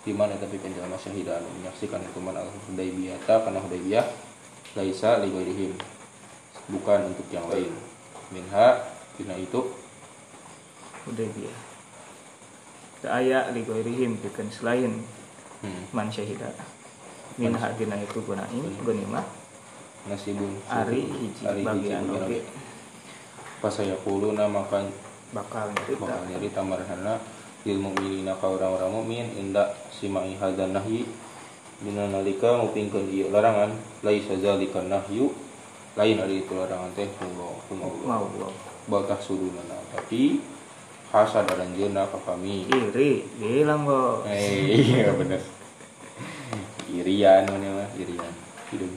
[0.04, 4.04] Di mana tapi penjelma syahidan menyaksikan hukuman al Hudaybiyah ta kana Hudaybiyah
[4.76, 5.32] laisa li
[6.72, 7.70] bukan untuk yang lain.
[8.32, 8.80] Minha
[9.20, 9.60] tina itu.
[11.04, 11.52] Udah dia.
[13.04, 15.04] Tak aya li goirihim pikeun selain
[15.60, 16.48] hmm, man syahida.
[17.36, 19.24] Min hadina itu gunain gunimah
[20.08, 20.58] nasibun.
[20.70, 22.42] Ari hiji bagian oge
[23.62, 24.82] pas saya kuluna maka
[25.30, 26.02] bakal nyerita.
[26.02, 27.14] bakal nyari tamarhana
[27.62, 31.06] ilmu milina ka orang-orang mukmin indak simai hadzal nahyi.
[31.82, 33.74] Dina nalika ngupingkeun ieu larangan.
[34.06, 35.34] Laisa zalika nahyu
[35.92, 38.28] lain ari itu larangan teh mau
[38.88, 40.40] bakah sudunana tapi
[41.12, 42.64] hasad aranjeunna ka kami.
[42.72, 45.44] Iri bilang kok eh iya bener.
[46.88, 48.34] Irian mana mah irian.
[48.72, 48.88] Hidup.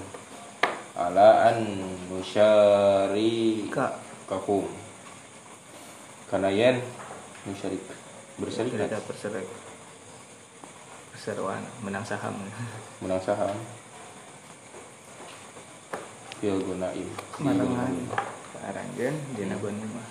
[0.96, 4.00] Alaan nusyari kak
[4.32, 4.64] kakum.
[6.32, 6.80] Karena yen
[7.44, 7.84] musyarik
[8.40, 9.48] berserikat cerita perserik
[11.12, 12.40] perseruan menang saham.
[13.04, 13.56] Menang saham
[16.40, 17.94] fil gunaim marangan
[18.66, 20.06] aranjeun dina gunimah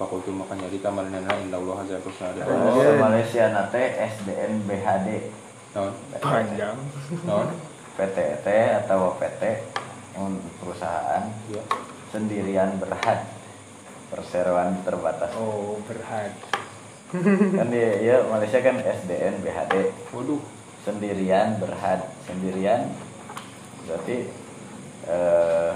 [0.00, 2.96] fakultu maka nyari tamarnana inda Allah azza jalla oh Anjir.
[2.96, 5.08] Malaysia nate SDN BHD
[5.76, 6.74] non panjang.
[7.28, 7.46] Non
[7.94, 8.46] PTT
[8.80, 9.42] atau PT
[10.16, 11.28] un- perusahaan.
[11.52, 11.62] Ya
[12.10, 13.28] sendirian berhad.
[14.08, 15.30] Perseroan terbatas.
[15.36, 16.32] Oh berhad.
[17.12, 20.40] Kan di ya Malaysia kan SDN BHD waduh.
[20.82, 22.08] Sendirian berhad.
[22.24, 22.88] Sendirian
[23.84, 24.32] berarti
[25.08, 25.72] eh,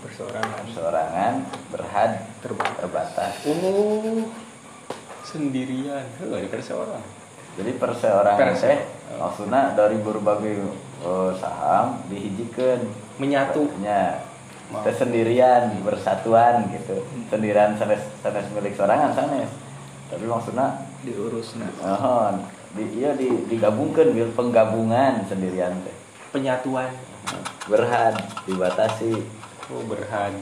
[0.00, 0.62] perseorangan.
[0.72, 1.34] seorangan
[1.72, 2.78] berhad terbatas.
[2.80, 3.34] terbatas.
[3.48, 4.28] Oh
[5.24, 6.04] sendirian.
[6.18, 7.04] Heuh ada seorang
[7.58, 8.80] jadi perseorangan Perse- teh
[9.18, 10.56] maksudnya dari berbagai
[11.02, 12.86] eh, saham dihijikan.
[13.20, 13.68] Menyatu.
[13.82, 14.22] Nya
[14.70, 17.02] teh sendirian bersatuan gitu.
[17.26, 19.50] Sendirian sanes sanes milik sorangan sanes.
[20.10, 22.28] Tapi maksudnya diurus nah oh,
[22.76, 25.96] di, iya di, digabungkan bil penggabungan sendirian teh.
[26.30, 26.90] Penyatuan
[27.66, 29.24] berhad dibatasi.
[29.70, 30.34] Oh berhan.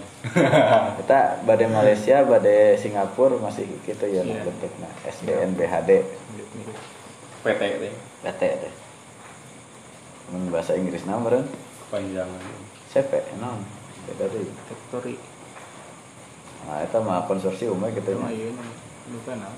[0.99, 4.41] Kita badai Malaysia badai Singapura masih gitu ya Iya.
[4.41, 4.89] bentuknya.
[5.05, 6.01] SDN BHD
[7.45, 7.61] PT
[8.25, 8.73] PT teh
[10.33, 11.29] Mun bahasa Inggris nama
[11.93, 12.41] panjangan
[12.89, 13.61] CP non
[14.09, 14.49] beda tuh.
[14.69, 15.17] Factory.
[16.65, 18.69] Nah itu mah konsorsium gitu ya iya mah
[19.13, 19.57] lupa nama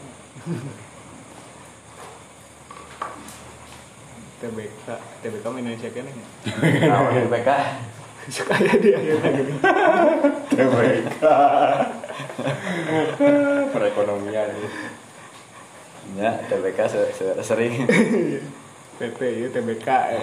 [4.40, 4.86] TBK
[5.20, 6.14] TBK Indonesia kan ya
[6.88, 7.50] nah BPK
[8.30, 9.52] sekaya dia akhirnya gini.
[13.72, 14.50] Perekonomian.
[16.14, 17.88] Ya TBK se- se- sering.
[19.00, 20.20] PT ya TBK ya.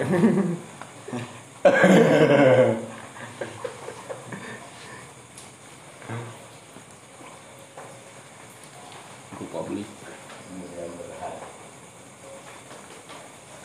[9.38, 9.86] Go public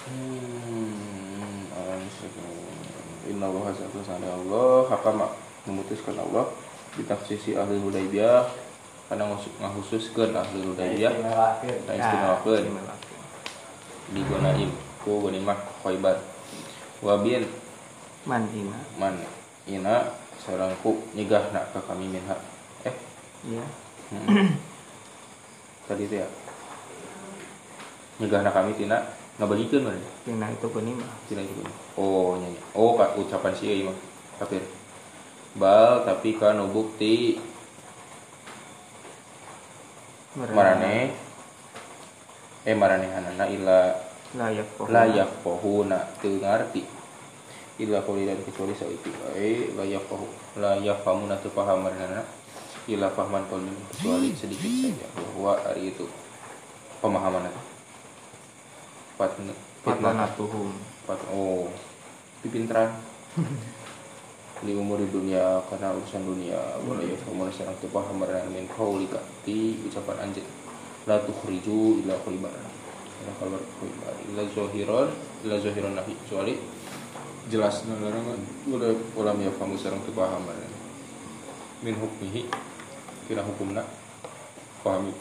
[0.03, 3.22] Hmm, alam sekalian.
[3.33, 5.27] Inna Allah azza wa Allah hakama
[5.65, 6.53] memutuskan Allah
[6.93, 8.45] di taksisi ahli Hudaybiyah.
[9.09, 11.13] Karena ngusuk ngahususkeun ahli Hudaybiyah.
[11.25, 11.57] Nah
[11.97, 12.63] istimewakeun
[14.13, 14.69] di gonaim
[15.01, 16.21] ku gonimah Khaybar.
[17.01, 17.49] Wabil
[18.29, 19.17] Mandina man
[19.65, 20.21] ina.
[20.43, 22.35] sarangku nyegahna ka kami minha.
[22.83, 22.95] Eh?
[23.47, 23.63] Iya.
[24.11, 24.59] Hmm.
[25.87, 26.27] tadi itu ya.
[28.19, 28.99] Nyegahna kami tina
[29.41, 31.73] ngabagikeun mana Tina itu kunima tina itu gini.
[31.97, 33.97] oh nyanyi oh ka, ucapan si ieu mah
[34.37, 34.61] kafir.
[35.57, 37.37] Bal tapi kan bukti
[40.37, 41.13] marane.
[42.63, 43.79] eh marane hanana ila
[44.37, 45.99] layak pohon layak pohuna.
[46.21, 46.81] Teu ngarti.
[47.81, 50.29] Illa qalilan kecuali saeutik wae layak pohu
[50.61, 52.21] layak famuna teu paham marana
[52.85, 56.05] illa fahman qalilan kecuali sedikit saja bahwa hari itu
[57.01, 57.62] pemahaman itu
[59.23, 59.39] pat
[59.83, 60.71] Patanatuhum
[61.07, 61.67] pat oh.
[62.43, 62.91] Pipinteran
[64.67, 66.59] li umuri dunia karena urusan dunia.
[66.83, 68.19] Wala yafhamuna sareng teu paham
[68.51, 70.47] min qaulika ti ucapan anjeun
[71.07, 75.09] la tukhriju ila khaybar ila khaybar khaybar ila zahiran
[75.47, 76.13] ila zahiran nahi.
[76.27, 76.59] Kecuali
[77.47, 80.47] jelasna larangan wala ulam yafhamu sareng teu paham
[81.79, 82.47] min hukmihi.
[83.23, 83.87] Kira hukumna
[84.83, 85.15] pahami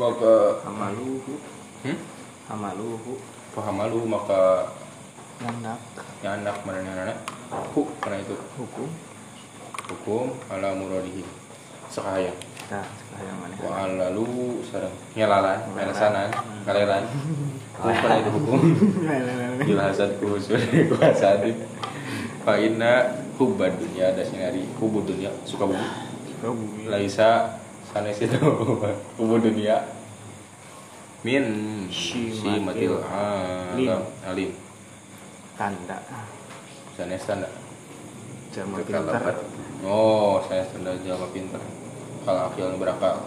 [0.00, 1.36] maka Amaluhu,
[1.84, 1.98] hmm?
[2.48, 3.20] amaluhu,
[3.52, 4.72] pahamalu maka
[5.42, 5.80] nyanak,
[6.24, 7.14] nyanak marana
[7.76, 8.36] hu karena itu.
[8.56, 8.88] Hukum.
[9.92, 11.24] hukum ala muradihi.
[11.92, 12.32] Sakaya
[12.72, 13.54] Nah, sekarang mana?
[13.60, 16.32] wa alalu sareng nyalalan melesanan
[16.64, 17.04] kaleran
[17.84, 18.60] hu karena itu hukum.
[19.68, 21.52] Jelasan khusus kuasaan
[22.48, 25.28] fa inna hubbad dunya ada sinari hubud dunya.
[25.44, 26.88] Suka bumi?
[26.88, 27.60] Laisa
[27.92, 28.40] sanes itu
[29.20, 29.84] hubud dunya
[31.22, 31.44] min
[31.88, 34.50] simatil alim alim
[35.54, 35.98] Tanda.
[36.98, 37.48] sanes tanda
[38.52, 38.82] Kekalapan.
[38.84, 39.34] pintar.
[39.86, 41.62] oh saya tanda jawab pinter
[42.26, 43.22] kalau akil berakal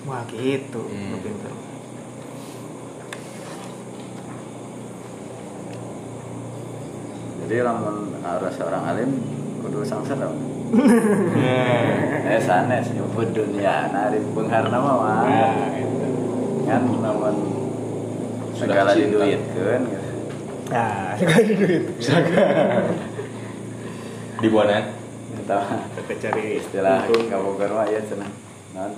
[0.00, 1.20] Wah gitu, Hmm.
[1.20, 1.52] pintar.
[7.40, 9.10] jadi lamun ada seorang alim
[9.60, 10.36] kudu sangser dong
[12.30, 15.22] eh sanes nyebut dunia nari pengharna mah mah
[16.64, 17.36] kan lamun
[18.54, 19.16] Sudah segala cinta.
[19.18, 20.08] Nah, diduitkeun gitu.
[21.20, 21.84] sekali duit.
[24.38, 24.84] di buanan
[25.30, 25.64] Entah
[25.96, 27.26] Kita cari istilah untung.
[27.26, 28.30] kabogor mah ya cenah
[28.76, 28.92] non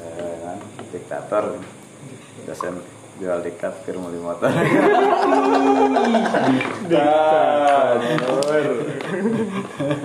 [0.00, 1.60] eh, non diktator
[2.46, 2.74] dosen
[3.22, 4.50] jual dikat ke rumah motor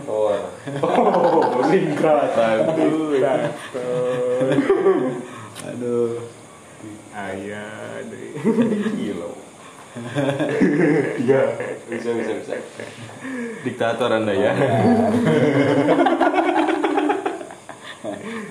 [0.05, 0.37] oh
[0.77, 2.61] Oh, lingkaran.
[5.65, 6.21] aduh
[7.17, 8.29] Ayah deh.
[8.93, 9.29] Gila.
[11.17, 11.41] Iya,
[11.89, 12.53] bisa bisa bisa.
[13.65, 14.53] Diktator Anda ya.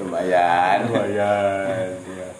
[0.03, 1.91] lumayan Lumayan.
[2.11, 2.31] ya.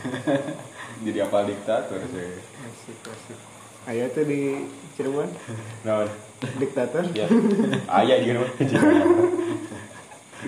[1.00, 2.38] Jadi apa diktator sih?
[2.60, 3.38] Asik, asik.
[3.88, 5.32] Ayah tuh di Cirebon,
[5.88, 6.04] Nah,
[6.60, 7.02] diktator.
[7.16, 7.26] ya.
[7.88, 8.52] Ayah di rumah.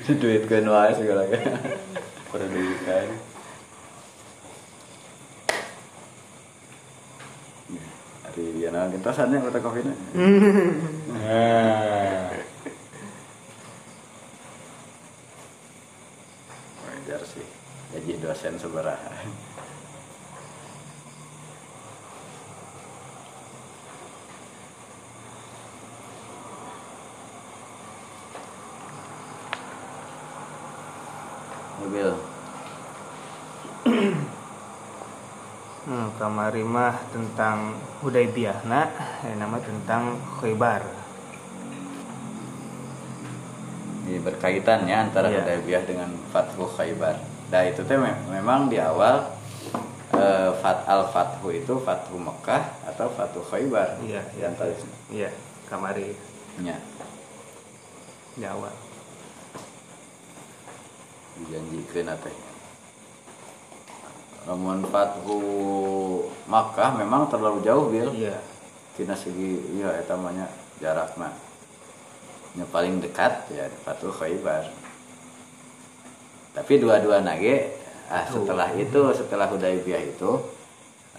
[0.02, 1.22] duitkeun wae segala
[2.28, 3.08] Pada dulu kan.
[8.24, 9.94] hari dia nah gentasannya kota covid Nah,
[16.80, 17.44] wajar sih
[17.92, 19.12] gaji dosen seberaha
[31.92, 32.08] mobil
[35.82, 38.86] Hmm, kamari mah tentang Hudaybiyah nah,
[39.26, 40.78] eh, nama tentang Khaybar.
[44.06, 45.42] ini berkaitannya antara Iya.
[45.42, 47.18] Hudaybiyah dengan Fathu Khaybar.
[47.50, 49.26] Nah itu teh mem- memang di awal
[50.14, 53.98] eh, Fat al Fathu itu Fathu Mekah atau Fathu Khaybar.
[54.06, 54.48] Iya, iya.
[54.48, 54.78] yang tadi
[55.10, 55.30] Iya,
[55.66, 56.14] kamari
[56.62, 56.78] nya
[58.38, 58.70] Jawa.
[61.40, 62.36] Dijanjikan teh.
[64.42, 65.38] Namun Fathu
[66.50, 68.10] Makkah memang terlalu jauh bil.
[68.10, 68.42] Iya.
[68.92, 70.46] Tina segi iya eta mah nya
[70.82, 71.32] jarakna.
[72.58, 74.68] Nya paling dekat ya Fathu Khaybar.
[76.52, 77.80] Tapi dua-dua nage
[78.12, 80.30] ah setelah itu setelah Hudaybiyah itu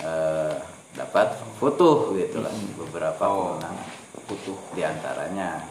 [0.03, 0.53] eh,
[0.93, 3.57] dapat futuh gitu lah beberapa Oh.
[3.57, 3.89] kemenangan
[4.29, 5.63] futuh di antaranya.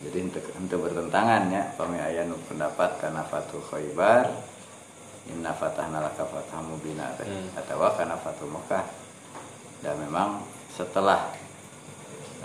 [0.00, 4.32] Jadi untuk, bertentangan ya kami aya nu pendapat karena Fathu Khaybar
[5.28, 7.28] inna fatahna laka fathah mubina teh.
[7.28, 7.52] Hmm.
[7.52, 8.84] atau karena Fathu Mekah
[9.84, 10.40] dan memang
[10.72, 11.36] setelah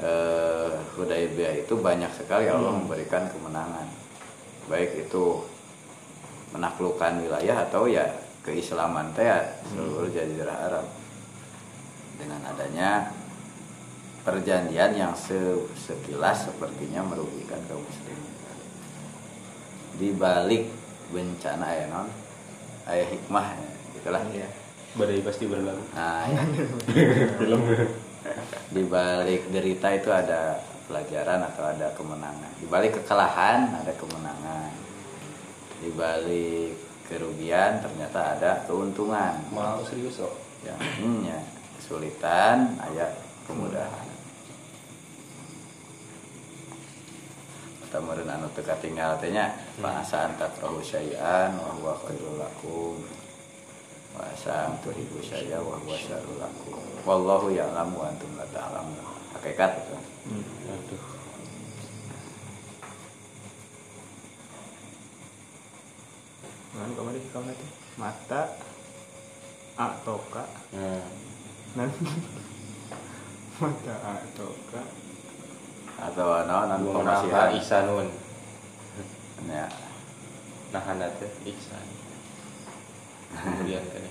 [0.03, 3.87] eh, Hudaybiyah itu banyak sekali Allah memberikan kemenangan.
[4.67, 5.45] Baik itu
[6.51, 8.03] menaklukkan wilayah atau ya
[8.43, 9.39] keislaman teh ya
[9.71, 10.85] seluruh jazirah Arab.
[12.15, 13.11] Dengan adanya
[14.25, 18.33] perjanjian yang se- sekilas sepertinya merugikan kaum muslimin
[19.95, 20.67] di balik
[21.07, 22.09] bencana ya non
[22.85, 24.49] ayah hikmah ya, gitulah Iya.
[24.95, 25.83] badai pasti berlalu.
[25.93, 26.41] nah ya.
[27.39, 27.61] Film.
[28.73, 34.73] di balik derita itu ada pelajaran atau ada kemenangan di balik kekalahan ada kemenangan
[35.79, 36.73] di balik
[37.05, 40.33] kerugian ternyata ada keuntungan Mau serius kok.
[40.65, 41.37] yang hmm, ya,
[41.77, 43.13] kesulitan ada
[43.45, 44.04] kemudahan
[47.85, 52.41] kita meureun anu teu katinggal teh nya fa asa anta takrahu syai'an wa huwa khairul
[52.41, 52.97] lakum
[54.15, 56.79] wa Asa tuhibbu saya wa huwa syarrul lakum.
[57.03, 58.95] Wallahu ya'lamu wa antum la ta'lamun.
[59.35, 59.95] Hakikat itu.
[60.31, 60.43] Hmm.
[60.71, 61.03] Aduh.
[66.75, 68.41] Kan kemarin kau nanti mata
[69.79, 70.43] atoka
[70.75, 71.03] Nah,
[71.75, 71.89] nan
[73.63, 74.81] mata atoka
[75.95, 77.49] Atau naon anu Mengenapa pamasihan.
[77.59, 78.07] ihsanun.
[79.47, 79.67] Ya.
[80.75, 81.85] Nahan teh ihsan.
[83.35, 84.03] Kemudian teh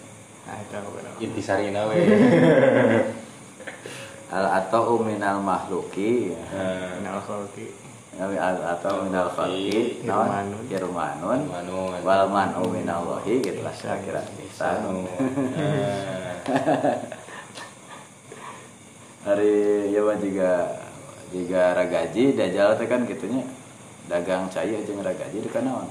[0.45, 2.05] nah apa kenapa intisarina we.
[4.35, 6.37] Al atau minal mahluki.
[6.53, 7.72] Nah, kenal kholki
[8.20, 10.05] Al atau minal khalqi.
[10.05, 10.28] Naon?
[10.28, 10.64] Irmanun.
[10.68, 11.41] Irmanun.
[11.49, 12.01] manun.
[12.05, 14.20] Wal man'u minallahi gitu lah kira-kira.
[14.45, 15.09] ihsanun.
[15.09, 16.37] Nah,
[19.24, 20.84] hari ya juga
[21.35, 23.43] juga ragaji dajal teh kan gitunya.
[24.07, 25.89] Dagang cai aja ragaji di kana naon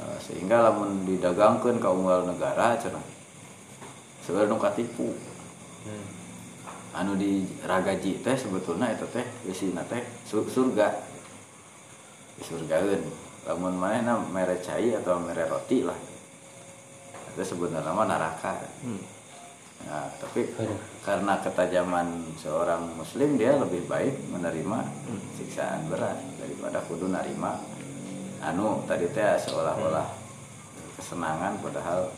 [0.00, 3.04] Eh, sehingga lamun didagangkeun ka unggal negara cenah
[4.24, 5.08] sebenarnya nu katipu.
[5.80, 6.08] Hmm.
[6.90, 10.88] anu di ragaji teh sebetulnya itu teh isina teh sur- surga.
[12.40, 13.04] Disurgaeun
[13.44, 15.96] lamun manehna mere cai atau mere roti lah.
[17.32, 19.19] Itu sebenarnya mah neraka hmm.
[19.88, 20.46] Nah, tapi
[21.02, 24.86] karena ketajaman seorang muslim dia lebih baik menerima
[25.40, 27.58] siksaan berat daripada kudu narima
[28.44, 30.06] anu tadi teh seolah-olah
[31.00, 32.12] kesenangan padahal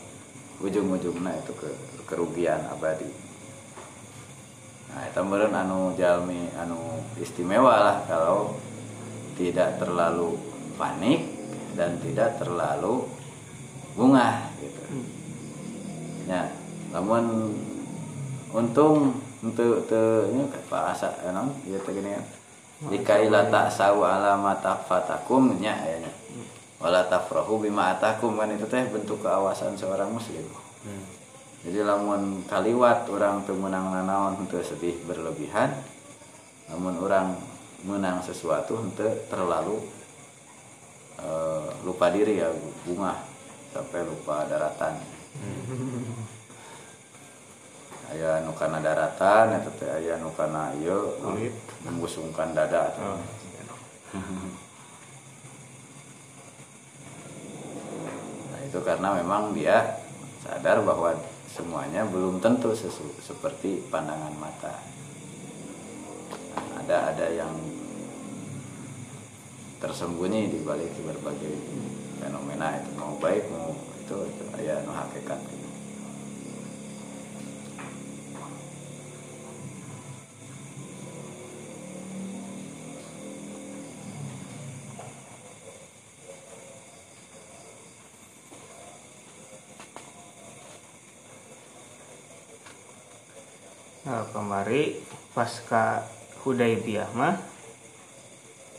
[0.61, 1.69] ujung-ujungnya itu ke
[2.05, 3.09] kerugian abadi.
[4.93, 8.53] Nah, itu meureun anu jalmi anu istimewa lah kalau
[9.33, 10.37] tidak terlalu
[10.77, 11.25] panik
[11.73, 13.09] dan tidak terlalu
[13.97, 14.81] bunga gitu.
[16.29, 16.62] Ya
[16.93, 17.51] namun
[18.53, 21.33] untung untuk te ini bahasa ya
[21.67, 22.21] ya teh gini ya.
[22.83, 26.11] Jika ila tak sawu alamat fatakum nya ya nya
[26.83, 30.43] wala tafrahu bima atakum kan itu teh bentuk keawasan seorang muslim.
[30.83, 31.07] Hmm.
[31.63, 35.71] jadi lamun kaliwat orang teu menang nanaon henteu sedih berlebihan
[36.67, 37.39] namun orang
[37.87, 39.79] menang sesuatu henteu terlalu
[41.23, 42.51] eh, lupa diri ya
[42.83, 43.15] bunga
[43.71, 44.99] sampai lupa daratan
[48.13, 51.53] aya nu kana daratan eta teh aya nu kana ieu Kulit.
[51.81, 53.17] membusungkan dada oh.
[58.51, 59.97] Nah, itu karena memang dia
[60.45, 61.17] sadar bahwa
[61.49, 64.77] semuanya belum tentu sesu- seperti pandangan mata.
[66.53, 67.53] Nah, ada ada yang
[69.81, 71.53] tersembunyi di balik berbagai
[72.21, 75.41] fenomena itu mau baik mau itu itu aya nu hakikat
[94.03, 94.99] Nah, kemari
[95.31, 96.03] pas ka
[96.43, 97.39] Hudaybiyah mah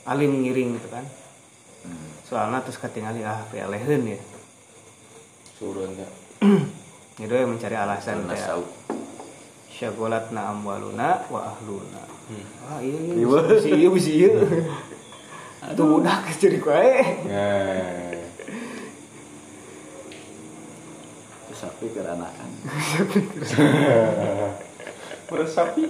[0.05, 1.01] alim ngiring gitu kan.
[1.81, 2.13] Hmm.
[2.29, 4.21] Soalnya terus ketinggali ah pelehen ya.
[5.57, 6.05] Surun ya.
[7.25, 8.69] Itu yang mencari alasan Karena kayak sau.
[9.73, 12.05] syagolatna amwaluna wa ahluna.
[12.29, 12.45] Hmm.
[12.69, 14.33] Ah iya iya bisi iya bisi iya.
[15.77, 16.85] Tuh budak jadi kue.
[17.33, 18.13] Nah,
[21.49, 22.51] Terus sapi keranakan.
[25.35, 25.83] meresapi.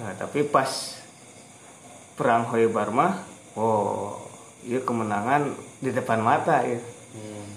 [0.00, 0.96] Nah, tapi pas
[2.14, 3.26] perang Hoibar mah,
[3.58, 4.16] oh,
[4.64, 5.52] iya kemenangan
[5.82, 6.78] di depan mata ya.
[7.12, 7.48] Hmm.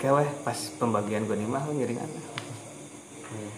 [0.00, 2.10] Weh, pas pembagian ghanimah ngiringan.
[3.30, 3.52] Hmm.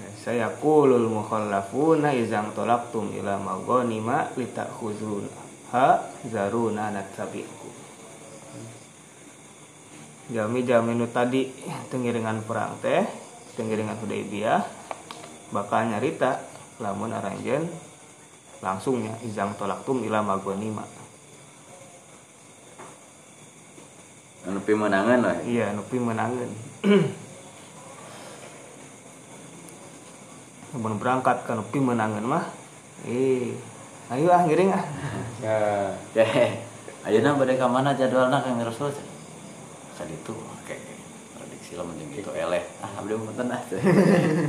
[0.00, 5.28] Nah, saya kulul mukhallafuna izang tolaktum ila maghanima litakhuzun
[5.72, 7.79] ha zaruna natsabiku.
[10.30, 11.50] Jami jami nu tadi
[11.90, 13.02] tengiringan perang teh,
[13.58, 14.62] tengiringan Hudaybiyah
[15.50, 16.38] bakal nyarita
[16.78, 17.66] lamun aranjen
[18.62, 20.86] langsungnya izang tolaktum ila maghanima.
[24.46, 25.36] Anu pimenangan lah.
[25.44, 26.48] Iya, nupi menangan.
[30.80, 32.46] Mun berangkat ke nupi menangan mah,
[33.02, 33.58] eh,
[34.14, 34.86] ayo ah ngiring ah.
[35.42, 36.62] Nah, Teh,
[37.02, 39.09] ayeuna bade ka mana jadwalna Kang Rasul?
[40.00, 40.32] Ka ditu
[40.64, 40.80] kayak
[41.36, 42.64] prediksi lah mending gitu eleh.
[42.80, 43.60] Ah, abdi punten ah.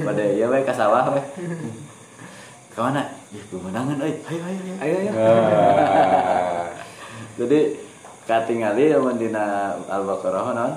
[0.08, 1.20] Bade ieu we ka sawah we.
[2.72, 3.04] Ka mana?
[3.36, 4.16] Ih, pemenangan euy.
[4.32, 4.76] Ayo ayo ayo.
[4.80, 5.12] Ayo ya.
[5.12, 6.72] nah.
[7.36, 7.60] Jadi
[8.24, 10.74] katingali lamun dina Al-Baqarah naon?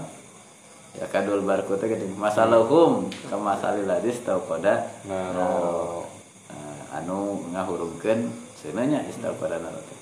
[0.94, 6.06] Ya kadul barku teh geuning masalahum kama salil hadis tau pada Naro.
[6.54, 9.94] eh, anu ngahurungkeun sebenarnya istighfar nanti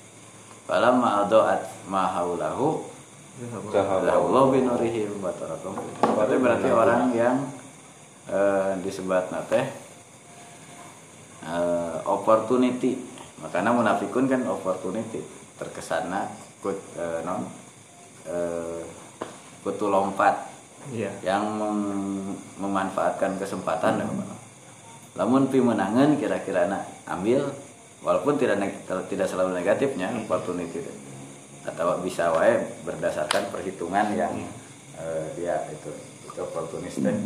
[0.69, 2.85] falamma adoat ma haulahu
[3.33, 5.73] Allah binurihim batarakum
[6.05, 7.37] berarti berarti orang yang
[8.29, 9.61] eh, disebut nate
[11.41, 13.01] eh, opportunity.
[13.41, 15.25] Makanya munafikun kan opportunity.
[15.57, 16.29] Terkesana
[16.61, 17.49] kut eh, non
[19.65, 20.53] kutu lompat.
[20.91, 21.15] Iya.
[21.23, 24.35] yang mem- memanfaatkan kesempatan hmm.
[25.15, 27.55] lamun pi menangan kira-kira nak ambil
[28.03, 28.59] walaupun tidak
[29.07, 30.91] tidak selalu negatifnya opportunity itu.
[31.63, 34.35] Atau bisa wae berdasarkan perhitungan yang
[34.99, 35.91] eh, dia itu
[36.27, 37.17] itu oportunis teh.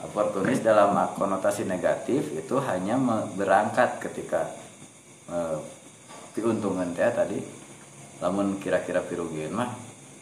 [0.00, 2.96] Oportunis dalam konotasi negatif itu hanya
[3.36, 4.48] berangkat ketika
[5.28, 5.58] eh,
[6.32, 7.38] piuntungan teh tadi.
[8.20, 9.72] Lamun kira-kira pirugian mah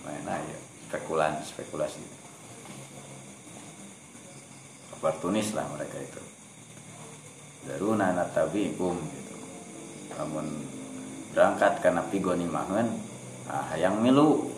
[0.06, 2.02] mana ya spekulan spekulasi.
[4.98, 6.22] Oportunis lah mereka itu.
[7.66, 9.34] Daruna natabikum gitu.
[10.14, 10.46] Namun
[11.34, 13.07] berangkat karena pigoni mahen
[13.48, 14.52] ah yang milu.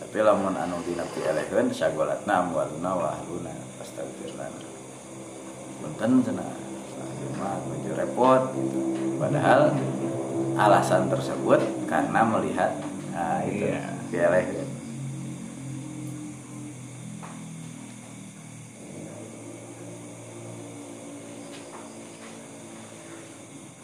[0.00, 4.68] Tapi lamun anu dina pi eleheun sagolatna amwaluna wa ahluna astagfir lana
[5.78, 6.50] punten cenah
[7.38, 8.80] mah menuju repot gitu.
[9.20, 9.70] padahal
[10.58, 12.72] alasan tersebut karena melihat
[13.14, 13.68] nah itu
[14.10, 14.68] pi eleheun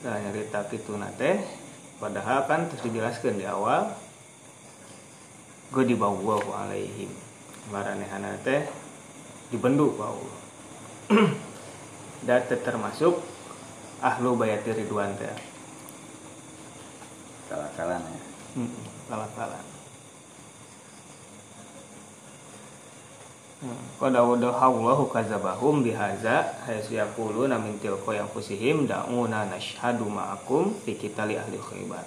[0.04, 1.63] Nah, nyarita kitu nate
[1.98, 3.90] padahal kan terus dijelaskan di awal
[5.74, 7.10] gue dibawa alaihim.
[7.72, 8.62] Maranehana teh
[9.50, 10.36] dibendu ku Allah.
[12.28, 13.20] Dan termasuk
[14.00, 15.34] ahlu bayati ridwan teh.
[17.50, 18.20] Kalakalan ya
[18.54, 18.70] Hmm,
[19.10, 19.73] kalah-kalah.
[23.96, 31.40] Qad awdahallahu kadzabahum bihaza haitsu yaquluna min tilqa yang fusihim da'una nashhadu ma'akum fi qitali
[31.40, 32.04] ahli khaybar.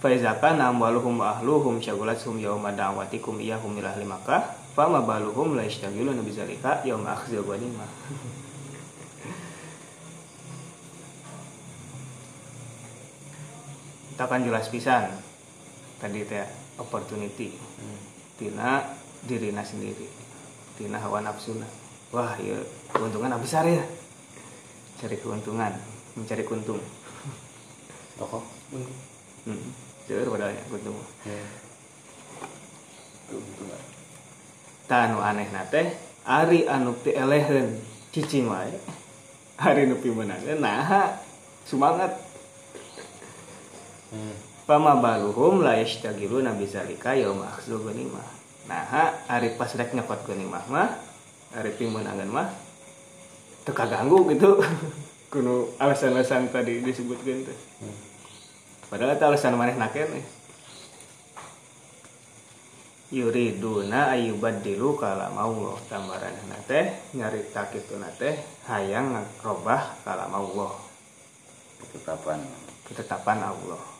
[0.00, 5.54] Fa iza kana amwaluhum wa ahluhum syagulathum yawma da'watikum iyyahum ila ahli Makkah fama baluhum
[5.54, 7.90] la yashtagiluna bizalika yawma akhdhil ghanimah.
[14.10, 15.16] Kita akan jelas pisan
[16.00, 16.44] tadi teh
[16.80, 17.56] opportunity
[18.40, 20.06] tina dirina sendiri
[20.76, 21.66] tina hawa nafsuna
[22.12, 22.56] wah ya
[22.92, 23.84] keuntungan apa besar ya
[25.00, 25.72] cari keuntungan
[26.16, 26.80] mencari kuntung
[28.20, 28.44] Toko.
[29.48, 29.68] hmm.
[30.04, 30.96] Jauh padahal kuntung
[34.90, 35.96] tanu aneh nate
[36.26, 37.80] ari anu pi elehen
[38.12, 38.74] cicing wae
[39.56, 41.14] ari nu pi menangan nah
[41.64, 42.30] semangat
[44.10, 44.34] Hmm.
[44.66, 48.39] Pama baluhum la yashtagiluna bizalika yaum akhdhu ghanimah.
[48.70, 50.94] Nah, ari pas rek nyokot ghanimah mah,
[51.58, 52.46] ari pimenangan mah
[53.66, 54.62] teu kaganggu gitu.
[55.30, 57.58] Kuno alasan-alasan tadi disebutkan teh.
[58.90, 60.22] Padahal itu alasan maneh nakene.
[63.10, 66.34] Yuriduna ayubaddilu kalam Allah tambaran
[66.66, 68.38] teh nyarita kituna teh
[68.70, 70.78] hayang ngrobah kalam Allah,
[71.82, 72.38] ketetapan
[72.86, 73.99] ketetapan Allah.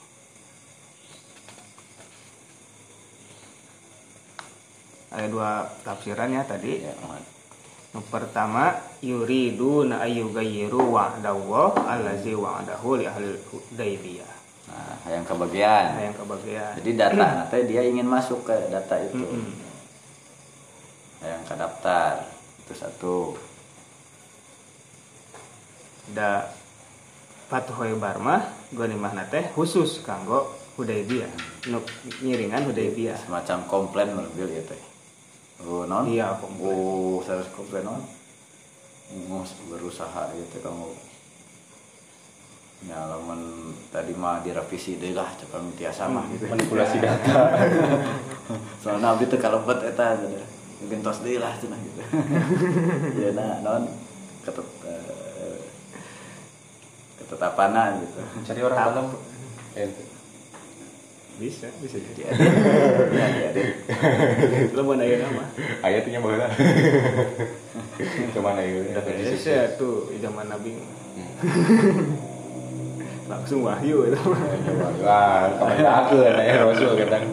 [5.10, 6.86] Ada dua tafsirannya tadi.
[6.86, 6.94] Ya
[7.90, 14.32] yang pertama yuridu na ayyugayyiru wa'dallah allazi wa'dahu li ahli hudaybiyah.
[14.70, 15.98] Nah yang kebagian.
[15.98, 16.78] Nah yang kebagian.
[16.78, 19.18] Jadi data nanti dia ingin masuk ke data itu.
[21.18, 22.30] Yang ke daftar
[22.62, 23.18] itu satu.
[26.14, 26.46] Da
[27.50, 30.46] patuh barmah ghanimah teh khusus kanggo
[30.78, 31.66] Hudaybiyah.
[31.74, 31.82] Nu
[32.22, 33.18] ngiringan Hudaybiyah.
[33.26, 34.89] Semacam komplain mobil ya teh
[35.66, 36.72] oh non Iya, komplain.
[36.72, 38.00] oh saya komplain non
[39.26, 40.86] mau berusaha gitu kamu
[42.80, 47.52] ya lamun tadi mah direvisi deh lah cepat tiasa mah gitu Manipulasi data.
[48.80, 50.40] soalnya abdi teu kalebet eta gitu.
[50.80, 52.00] mungkin tos deui lah cenah gitu
[53.20, 53.84] ya nah non
[54.40, 55.60] ketet eh,
[57.20, 58.16] ketetapanan gitu
[58.48, 59.06] Cari orang dalam.
[59.76, 60.02] Ente.
[61.40, 62.36] Bisa bisa jadi ya
[63.48, 63.72] jadi
[64.76, 65.48] lo mau nanya nama?
[65.80, 66.48] Ayatnya ya?
[68.92, 69.24] Data di situ.
[69.24, 70.76] Indonesia tuh zaman Nabi.
[73.32, 74.20] Langsung wahyu itu.
[75.00, 77.24] Wah, kapan takut ya Rasul kadang.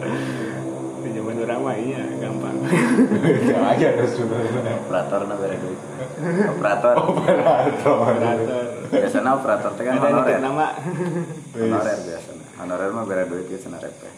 [1.04, 2.56] di zaman orang mah iya gampang.
[3.52, 4.24] Yang aja Rasul.
[4.88, 5.80] operator na bere duit.
[6.48, 6.96] Operator.
[6.96, 7.96] Operator.
[8.08, 8.64] operator.
[8.88, 10.40] Biasanya operator teh kan ada honorer.
[10.40, 10.72] nama
[11.52, 14.14] honorer biasanya honorer mah beda duit ya cenah repeh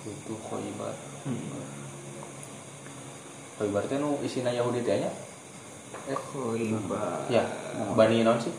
[0.00, 0.94] kutu koibar
[3.56, 5.08] koibar itu nu isina Yahudi tanya
[6.08, 7.44] eh koibar ya
[7.96, 8.52] bani non sih?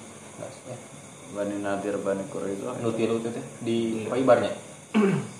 [1.32, 4.70] Bani nadir bani quraisyah nu tilu teh di khoibarnya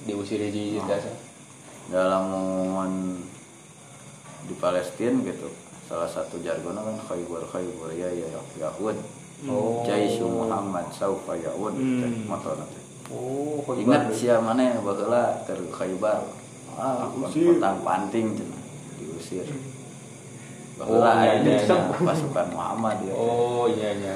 [0.08, 1.12] diusir hiji hiji dasa
[1.92, 3.20] dalam momen
[4.48, 5.52] di Palestina gitu
[5.92, 8.96] salah satu jargonnya kan Khaybar Khaybar ya ya Yahud.
[9.52, 9.84] Oh.
[9.84, 11.76] Jaisu Muhammad Saufa Yahud.
[11.76, 12.32] Hmm.
[12.32, 12.80] motor nanti.
[13.12, 16.24] Oh ingat siapa mana bakala ke Khaybar.
[16.80, 18.62] Ah potang panting cenah
[18.96, 19.44] diusir
[20.82, 21.78] Oh, bakala iya, ada iya, iya.
[22.02, 23.14] pasukan Muhammad ya.
[23.14, 24.16] Oh iya iya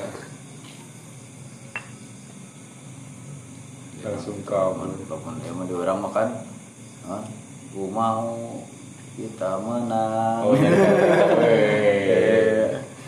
[4.05, 6.27] langsung kabur kapan ya mah orang makan.
[7.09, 7.25] Ah
[7.73, 8.61] gua mau
[9.17, 10.45] kita menang.
[10.45, 10.69] Oh iya.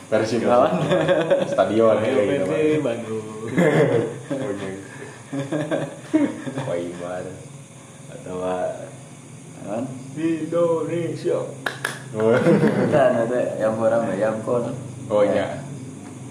[0.10, 0.82] Versi Lawan.
[1.52, 3.28] stadion ya gitu Bandung.
[6.66, 7.26] Khaybar
[8.08, 8.38] atau
[9.68, 9.84] kan?
[10.18, 11.40] Indonesia.
[12.90, 14.74] kan ada yang orang yang kon.
[15.12, 15.62] Oh iya.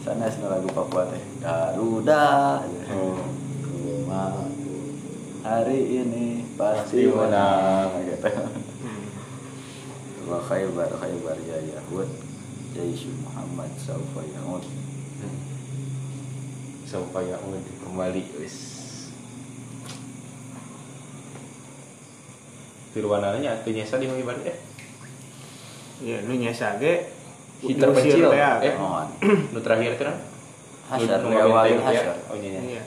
[0.02, 1.22] Sana sana lagu Papua teh.
[1.38, 2.64] Garuda.
[2.90, 3.45] Oh
[5.46, 7.94] hari ini pasti menang.
[7.94, 8.30] menang gitu
[10.26, 12.10] wa khaybar khaybar ya yahud
[12.74, 14.66] jaisu Muhammad saufa yahud
[16.86, 18.74] supaya udah kembali wis
[22.96, 24.56] Tirwananya atuh nyesa di Khaybar eh
[26.00, 27.08] Ya, nu nyesa ge
[27.60, 29.08] kecil teh, eh mohon
[29.52, 30.18] nu terakhir teh nah?
[30.92, 31.80] hasar ya?
[31.80, 32.60] hasar oh iya iya.
[32.78, 32.82] Iya.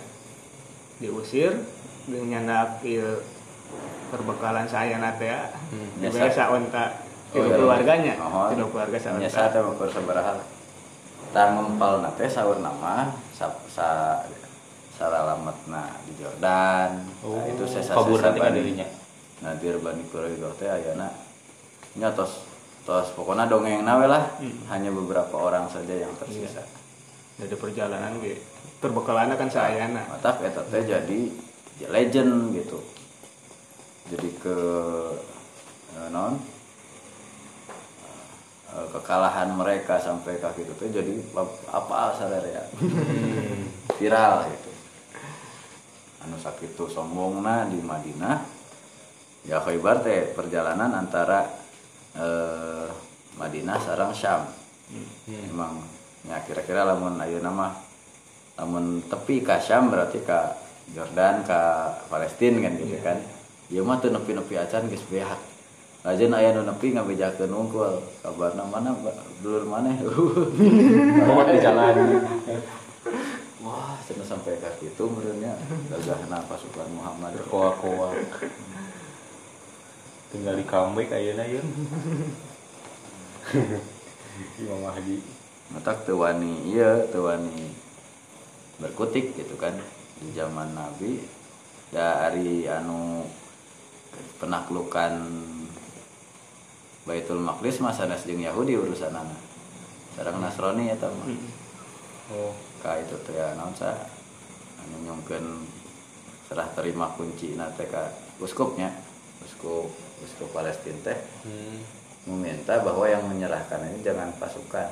[1.02, 1.52] Diusir
[2.10, 2.50] dengan
[2.82, 3.22] ieu
[4.10, 5.54] perbekalan saya nate ya.
[5.70, 5.90] Hmm.
[6.02, 6.86] Biasa onta
[7.30, 7.58] Oh, itu iya.
[7.62, 8.14] keluarganya.
[8.20, 8.50] Oh.
[8.50, 10.42] Itu keluarga saya nyesa teh ukur sabaraha
[11.30, 14.18] tah ngempal nate sahur nama sa sa
[14.90, 18.88] saralametna di Jordan oh nah, itu saya kabur nanti kan dirinya
[19.40, 21.08] Nadir Bani Quraidah teh ayeuna
[21.96, 22.44] nya tos
[22.82, 24.66] tos pokoknya dongeng nawe lah Hmm.
[24.68, 26.66] hanya beberapa orang saja yang tersisa
[27.38, 28.42] Dari perjalanan ge
[28.80, 30.04] perbekalanna kan sayana.
[30.10, 31.20] mata eta teh jadi
[31.88, 32.84] legend gitu.
[34.10, 34.58] Jadi ke
[35.96, 36.36] eh, non
[38.74, 42.20] eh, kekalahan mereka sampai kaki itu teh jadi ap- apa
[42.50, 42.64] ya?
[43.96, 44.72] Viral gitu.
[46.26, 48.58] Anu sakitu sombongna di Madinah.
[49.48, 51.48] Ya Khaybar teh perjalanan antara
[52.18, 52.88] eh,
[53.40, 54.52] Madinah sarang Syam.
[55.30, 55.86] Emang
[56.26, 57.72] ya kira-kira lamun ayeuna mah
[58.58, 60.58] lamun tepi ka Syam berarti ka
[60.96, 63.18] Jordan ka Palestina kan gitu kan.
[63.70, 65.38] Ieu mah teu nepi-nepi acan geus beak
[66.00, 68.96] Lajen aya nu nepi ngabejakeun unggul kabarna mana
[69.44, 70.00] dulur maneh?
[71.28, 72.24] Pokok di jalan.
[73.60, 75.60] Wah cenah sampai ka kitu meureunnya.
[75.92, 77.36] Gagahna pasukan Muhammad.
[77.52, 78.16] Koa-koa
[80.30, 81.58] tinggal di comeback ayeuna ya
[84.62, 85.18] Imam Mahdi.
[85.74, 87.74] Matak teu wani ieu teu wani
[88.80, 89.76] berkutik gitu kan
[90.20, 91.24] di zaman Nabi
[91.90, 93.24] dari anu
[94.38, 95.14] penaklukan
[97.08, 99.34] Baitul Maqdis mah sanes jeung Yahudi urusanana.
[100.14, 101.26] Sareng Nasrani eta mah.
[102.30, 102.54] Oh.
[102.84, 103.96] Ka itu teh ya naon sa?
[104.86, 105.66] Anu nyongkeun
[106.46, 108.94] serah terima kunci na teh ka uskupnya.
[109.42, 109.90] Uskup
[110.22, 111.18] uskup Palestina teh.
[111.48, 111.82] Hmm.
[112.28, 114.92] meminta bahwa yang menyerahkan ini jangan pasukan.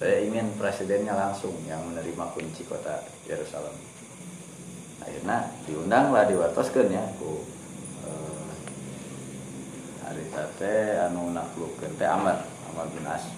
[0.00, 3.74] Saya ingin presidennya langsung yang menerima kunci kota Yerusalem.
[5.04, 7.44] Akhirnya diundanglah diwatoskeun ya ku
[8.08, 8.48] eh,
[10.00, 12.40] hari teh anu naklukkeun teh Amr,
[12.72, 13.28] Amr bin As.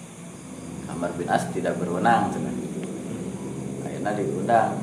[0.87, 2.55] Amr bin As tidak berwenang cenah.
[3.83, 4.79] Akhirnya diundang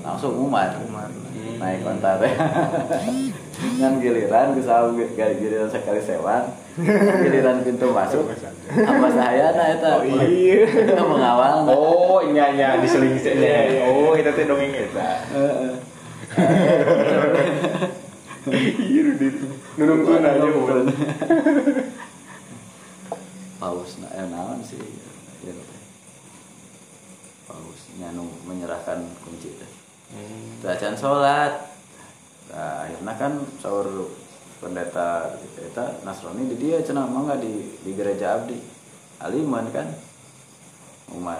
[0.00, 0.72] langsung Umar.
[0.88, 1.12] Umar.
[1.60, 2.32] Naik onta teh.
[3.78, 6.48] Ngan giliran bisa giliran sekali sewan.
[7.20, 8.24] Giliran pintu masuk.
[8.72, 10.00] Apa saya nah eta?
[10.00, 10.64] Oh iya.
[10.96, 11.68] mengawal.
[11.68, 12.02] oh
[12.32, 15.10] iya iya diseling-seling oh itu teh dongeng eta
[18.82, 19.28] Iya di
[19.78, 20.86] nunungkeun aja bukan
[23.62, 24.82] Paus na eh naon sih?
[25.46, 25.80] Ieu teh.
[27.46, 29.70] Paus nyanu menyerahkan kunci teh.
[30.58, 31.70] Bacaan sholat.
[32.50, 34.10] Nah, akhirnya kan sahur
[34.58, 38.58] pendeta eta Nasrani di dia cenah mangga di di gereja abdi.
[39.22, 39.86] Aliman kan
[41.14, 41.38] Umar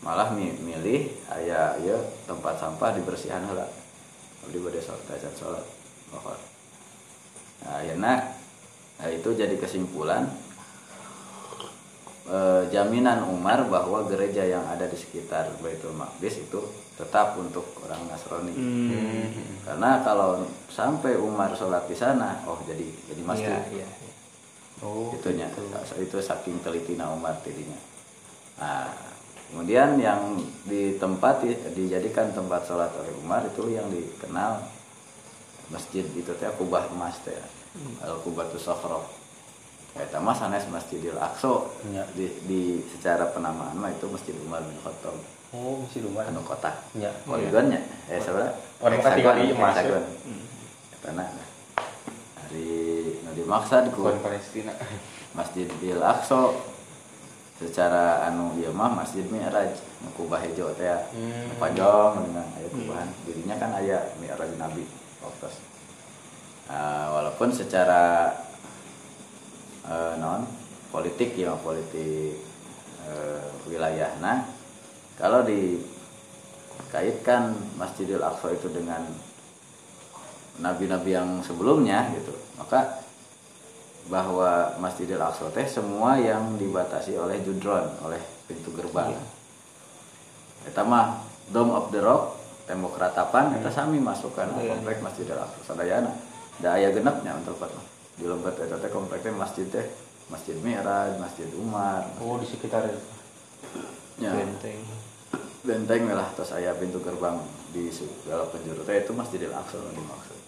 [0.00, 3.68] malah mi- milih aya ieu tempat sampah dibersihan heula.
[4.46, 5.64] Abdi bade sholat bacaan sholat.
[6.12, 6.38] Pokok.
[7.62, 8.14] Nah, akhirnya
[8.98, 10.26] nah, itu jadi kesimpulan
[12.26, 16.60] eh, jaminan Umar bahwa gereja yang ada di sekitar Baitul Maqdis itu
[16.98, 18.52] tetap untuk orang Nasrani.
[18.52, 19.30] Hmm.
[19.64, 23.56] Karena kalau sampai Umar sholat di sana, oh jadi jadi masjid.
[23.70, 23.88] Iya, iya.
[23.88, 24.12] iya.
[24.82, 25.46] Oh, Itunya
[26.02, 27.78] itu saking telitina Umar tidinya.
[28.58, 28.90] Nah,
[29.52, 31.44] kemudian yang di tempat
[31.76, 34.64] dijadikan tempat sholat oleh Umar itu yang dikenal
[35.68, 37.36] masjid itu teh kubah emas teh
[38.00, 39.04] al kubatu sokhro
[39.92, 41.68] Eta mah sanes Masjidil Aqsa.
[41.92, 42.00] Ya.
[42.16, 45.12] di, di secara penamaan mah itu Masjid Umar bin Khattab.
[45.52, 46.32] Oh, masih lumayan.
[46.32, 47.12] anu kotak Ya.
[47.28, 47.76] poligonnya
[48.08, 50.00] eh sebenarnya Oh, nu katingal ieu emas, ya?
[50.96, 51.28] Eta na
[52.40, 54.08] hari nu dimaksud ku.
[54.24, 54.72] Palestina.
[55.36, 56.56] Masjidil Aqsa
[57.62, 59.70] secara anu ieu mah Masjid Mi'raj
[60.18, 60.98] kubah hejo teh ya.
[61.14, 61.54] Hmm.
[61.58, 64.84] Panjang dengan aya kubahan dirinya kan aya Mi'raj Nabi
[65.22, 65.48] waktu
[67.12, 68.32] walaupun secara
[69.86, 70.46] eh, non
[70.94, 72.36] politik ya politik
[73.08, 74.44] eh, wilayahna
[75.18, 79.06] kalau dikaitkan Masjidil Aqsa itu dengan
[80.60, 83.01] nabi-nabi yang sebelumnya gitu maka
[84.06, 89.14] bahwa Masjidil Aqsa teh semua yang dibatasi oleh judron oleh pintu gerbang
[90.62, 94.74] eta mah Dome of the Rock tembok ratapan eta sami masukkan Iya.
[94.74, 96.10] komplek Masjidil Aqsa sadayana
[96.58, 97.70] da aya genepnya untuk mah.
[98.12, 99.86] di lembet eta teh kompleknya masjid teh
[100.30, 102.96] Masjid Mi'raj, Masjid Umar, Oh, di sekitar itu.
[104.16, 104.80] ya, Benteng.
[105.60, 107.36] benteng lah terus aya pintu gerbang
[107.70, 110.38] di segala penjuru teh itu Masjidil Aqsa dimaksud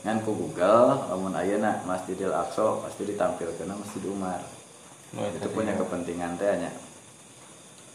[0.00, 4.40] ngan ku Google lamun ayeuna Masjidil Aqsa pasti ditampilkeun Masjid Umar.
[5.10, 6.70] Oh, itu punya kepentingan teh nya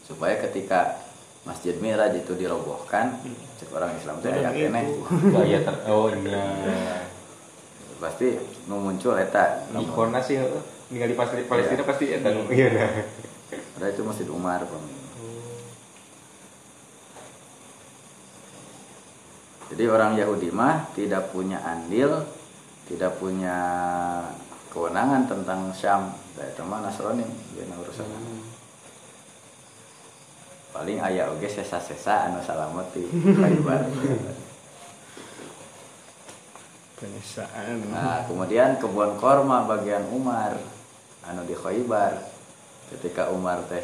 [0.04, 1.00] supaya ketika
[1.42, 3.16] Masjid Mi'raj itu dirobohkan
[3.58, 4.84] cek orang Islam teh aya keneh.
[5.34, 6.44] Gaya ter Oh, iya.
[7.96, 8.36] pasti
[8.68, 9.64] nu muncul eta.
[9.72, 10.36] Di Korna sih
[10.92, 12.44] tinggal di Palestina, pasti eta nu.
[12.52, 12.68] Iya.
[12.70, 12.90] Dah.
[13.80, 14.84] Ada itu Masjid Umar Bang.
[19.66, 22.22] Jadi orang Yahudi mah tidak punya andil,
[22.86, 23.58] tidak punya
[24.70, 26.14] kewenangan tentang Syam.
[26.38, 27.24] Saya teman Nasrani
[27.56, 28.06] dia urusan.
[30.70, 33.08] Paling aya oge sesa-sesa anu salamet di
[33.40, 33.82] Khaybar.
[36.96, 37.80] Penisaan.
[37.88, 40.54] Nah, kemudian kebun korma bagian Umar
[41.26, 42.20] anu di Khaybar
[42.94, 43.82] ketika Umar teh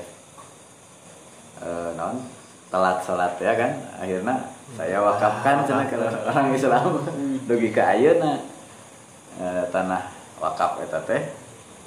[1.59, 2.23] eh, non
[2.71, 7.05] telat salat ya kan akhirnya saya wakafkan cenah ke orang Islam.
[7.45, 8.41] Dugi ke ayeuna.
[9.37, 11.23] Eh, tanah wakaf eta teh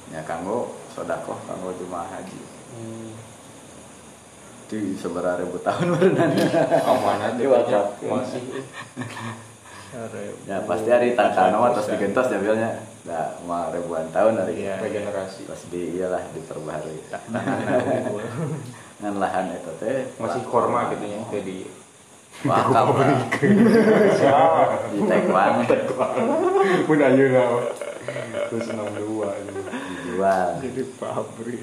[0.09, 2.39] nya kanggo sedekah kanggo jemaah haji.
[4.65, 6.33] Di seberapa ribu tahun berenang
[6.89, 8.01] Amanah Di wakaf.
[8.01, 8.43] Masih.
[10.43, 14.81] ya pasti hari tangkal nama terus digentos ya bilnya nah mau ribuan tahun dari Iya.
[14.81, 15.45] Regenerasi.
[15.47, 16.99] terus di iyalah diperbaharui.
[18.99, 20.09] Dengan lahan itu teh.
[20.17, 21.69] Masih korma gitu ya kayak
[22.43, 22.83] lah.
[24.91, 25.63] di Taiwan
[26.85, 27.45] Pun ayeuna.
[28.51, 29.61] Terus 62 gitu.
[29.65, 31.61] dijual Jadi pabrik.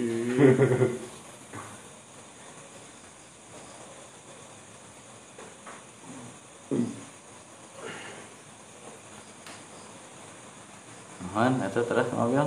[11.32, 12.44] mohon itu terus mobil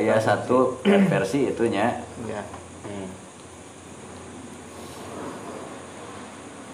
[0.00, 0.24] ayah versi.
[0.24, 0.58] satu
[1.12, 2.40] versi itunya Ya.
[2.84, 3.23] Hmm.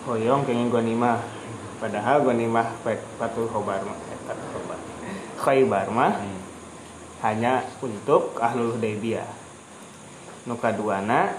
[0.09, 1.21] Hoyong kenging gonimah.
[1.81, 3.81] Padahal gonimah mah eta khobar.
[5.41, 6.41] Khaybar mah Hmm.
[7.25, 9.29] hanya untuk ahlul Hudaybiyah.
[10.49, 11.37] Nu kaduana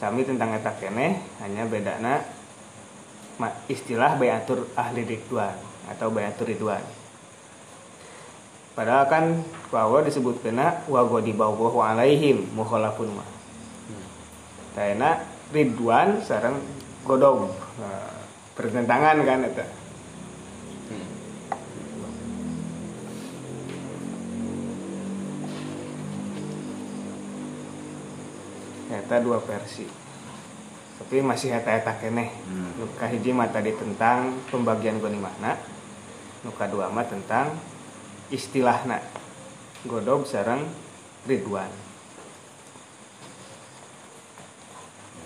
[0.00, 2.24] sami tentang eta keneh hanya bedana
[3.68, 5.54] istilah bayatur ahli ridwan
[5.88, 6.82] atau bayatur ridwan.
[8.72, 9.24] Padahal kan
[9.74, 13.28] bahwa disebut kena wa ghadiballahu alaihim mukhalafun mah.
[14.72, 16.56] Taena ridwan sareng
[17.02, 17.67] godog.
[17.78, 18.10] Nah,
[18.58, 19.66] pertentangan kan eta.
[20.90, 21.08] Hmm.
[28.90, 29.86] Eta dua versi.
[30.98, 32.34] Tapi masih eta-eta keneh.
[32.50, 32.82] Hmm.
[32.82, 35.54] Nu kahiji mah tadi tentang pembagian gonimahna.
[36.42, 37.54] Nu kadua mah tentang
[38.34, 38.98] istilahna.
[39.86, 40.66] Godog sareng
[41.30, 41.70] ridwan.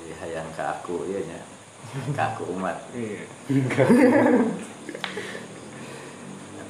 [0.03, 1.41] jadi hayang ke aku iya nya
[1.93, 3.25] ke aku umat Iya.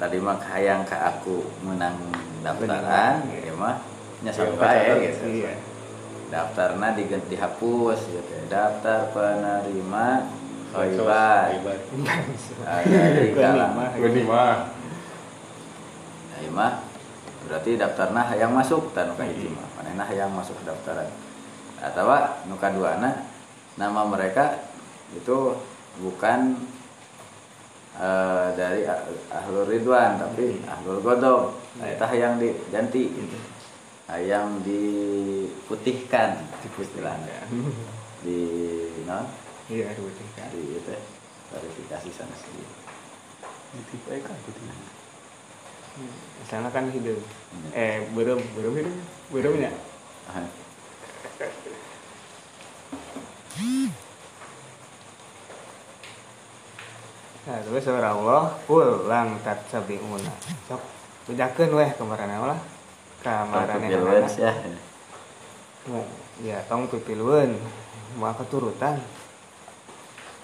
[0.02, 1.94] tadi mah hayang ke aku menang
[2.42, 3.50] daftaran iya.
[3.50, 3.76] ya mah
[4.22, 5.54] Iya, sampai pacaran, gitu Iya.
[6.30, 10.06] daftarnya diganti hapus gitu daftar penerima
[10.72, 11.52] Khaybar.
[12.64, 13.92] Ah, dari kalangan.
[13.92, 14.72] Gini mah.
[16.32, 16.72] Nah,
[17.44, 21.12] berarti daftarna hayang masuk tan ka hiji mah manehna hayang masuk daftaran
[21.82, 22.08] atau
[22.48, 22.96] nuka dua
[23.76, 24.71] nama mereka
[25.12, 25.36] itu
[26.00, 26.56] bukan
[28.00, 33.04] eh, dari ah- ahlul ridwan tapi ahlul godok nah, itu yang diganti.
[34.12, 36.36] Yang diputihkan
[36.76, 37.48] istilahnya.
[38.26, 38.38] Di
[39.08, 39.24] non
[39.72, 40.94] iya putih kan di itu
[41.48, 42.74] verifikasi sana sendiri.
[43.88, 44.62] Tipe kan putih.
[46.44, 47.18] misalnya kan hidup.
[47.72, 48.96] Eh belum belum hidup.
[49.32, 49.72] Belumnya
[50.32, 50.46] Ah,
[57.42, 60.30] Nah, terus surah Allah pulang tat sabiuna.
[60.70, 60.78] Sok
[61.26, 62.60] bedakeun weh kemarin lah.
[63.22, 64.54] Kamarane Pupil Wens ya
[66.42, 67.58] Ya, tong pipilweun.
[68.14, 69.02] Moal keturutan.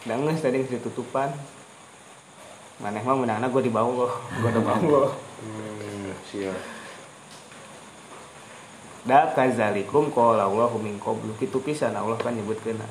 [0.03, 1.30] Da geus tadi ditutupan.
[2.82, 5.11] Maneh mah menangna gua di bawah, gua di bawah.
[5.42, 6.59] Hmm, siap.
[9.07, 12.82] Da kazalikum qala Allahu min qablu kitu pisan Allah kan nyebutkeun.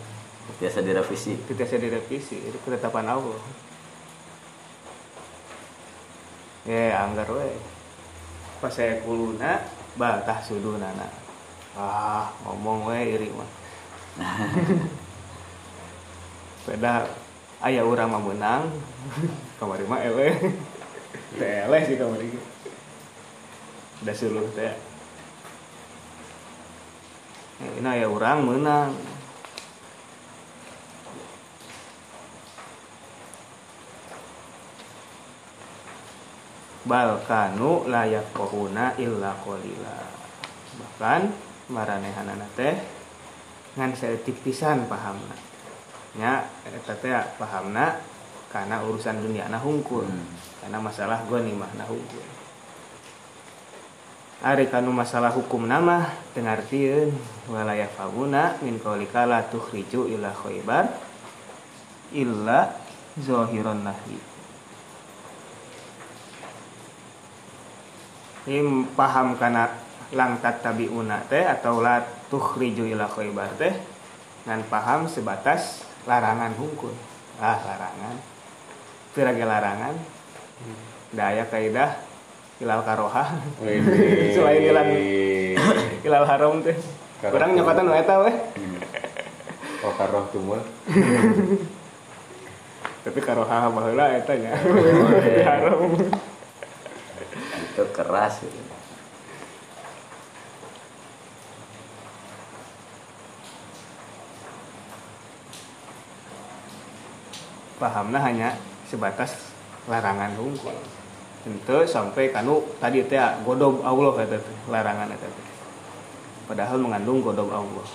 [0.47, 3.35] biasa direvisi Kita saya direvisi, itu ketetapan Allah.
[6.67, 7.47] Ya, anggar we.
[8.59, 9.63] Pas saya kuluna,
[9.95, 11.07] batah sudunana.
[11.79, 13.47] Ah, ngomong we iri mah.
[16.67, 17.07] Beda
[17.63, 18.67] aya urang mah menang.
[19.55, 20.03] Kamari mah.
[21.39, 22.35] Teh ele sih kamari.
[24.03, 24.75] Da suluh teh.
[27.63, 28.91] Ini aya urang menang.
[36.87, 39.99] Balkanu layak kohuna illa kolila
[40.77, 41.29] bahkan
[41.67, 42.75] maranehanana teh
[43.77, 45.37] ngan seetik pisan pahamna.
[46.17, 48.01] Nya eta teh pahamna
[48.47, 50.23] karena urusan dunia na hungkul Hmm.
[50.63, 52.23] karena masalah ghanimah na hungkul
[54.37, 57.09] Ari kanu masalah hukum nama dengartieun
[57.49, 60.93] walaya faguna min qaulika la tukhriju ila khaybar
[62.13, 62.77] illa
[63.17, 64.36] zahiran nahi
[68.47, 68.63] Ini
[68.95, 69.67] paham karena
[70.15, 71.99] langkat tabiuna teh atau la
[72.31, 73.75] tukhriju ila khaybar teh
[74.47, 76.95] ngan paham sebatas larangan hungkul
[77.43, 78.15] ah larangan.
[79.11, 79.95] Pirage larangan.
[81.11, 81.99] Daya kaidah
[82.63, 83.35] ilal karoha.
[84.35, 84.95] Selain hilang.
[86.07, 86.79] ilal haram teh.
[87.19, 88.35] Kurang nyokatan we eta weh
[89.83, 90.63] Oh, karoh tumul.
[93.03, 94.55] tapi karoha baheula eta nya.
[95.43, 95.91] Haram
[97.77, 98.57] itu keras gitu.
[107.77, 108.57] pahamna hanya
[108.89, 109.53] sebatas
[109.85, 110.73] larangan hungkul
[111.45, 114.35] Ente sampai kanu tadi teh godob Allah kata
[114.67, 115.31] larangan teh.
[116.43, 117.87] Padahal mengandung godob Allah.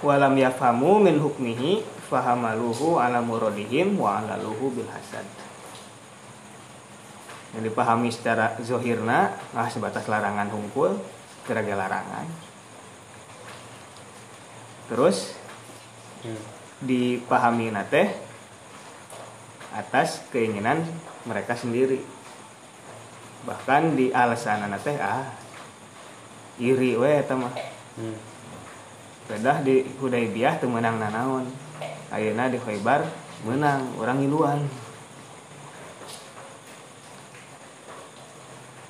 [0.00, 5.26] Walam yafhamu min hukmihi fahamaluhu ala muradihim wa alaluhu bil hasad
[7.56, 11.00] yang dipahami secara zohirna nah sebatas larangan hungkul
[11.48, 12.28] kira-kira larangan
[14.92, 15.34] terus
[16.16, 16.42] Hmm.
[16.82, 18.08] dipahami nate
[19.70, 20.82] atas keinginan
[21.28, 22.02] mereka sendiri
[23.46, 25.22] bahkan di alasan nate ah
[26.58, 27.52] iri we eta mah
[27.96, 28.12] Hmm.
[29.26, 31.48] Bedah di Hudaybiyah teu nanaon.
[32.12, 33.02] Ayeuna di Khaybar
[33.42, 34.60] menang orang iluan.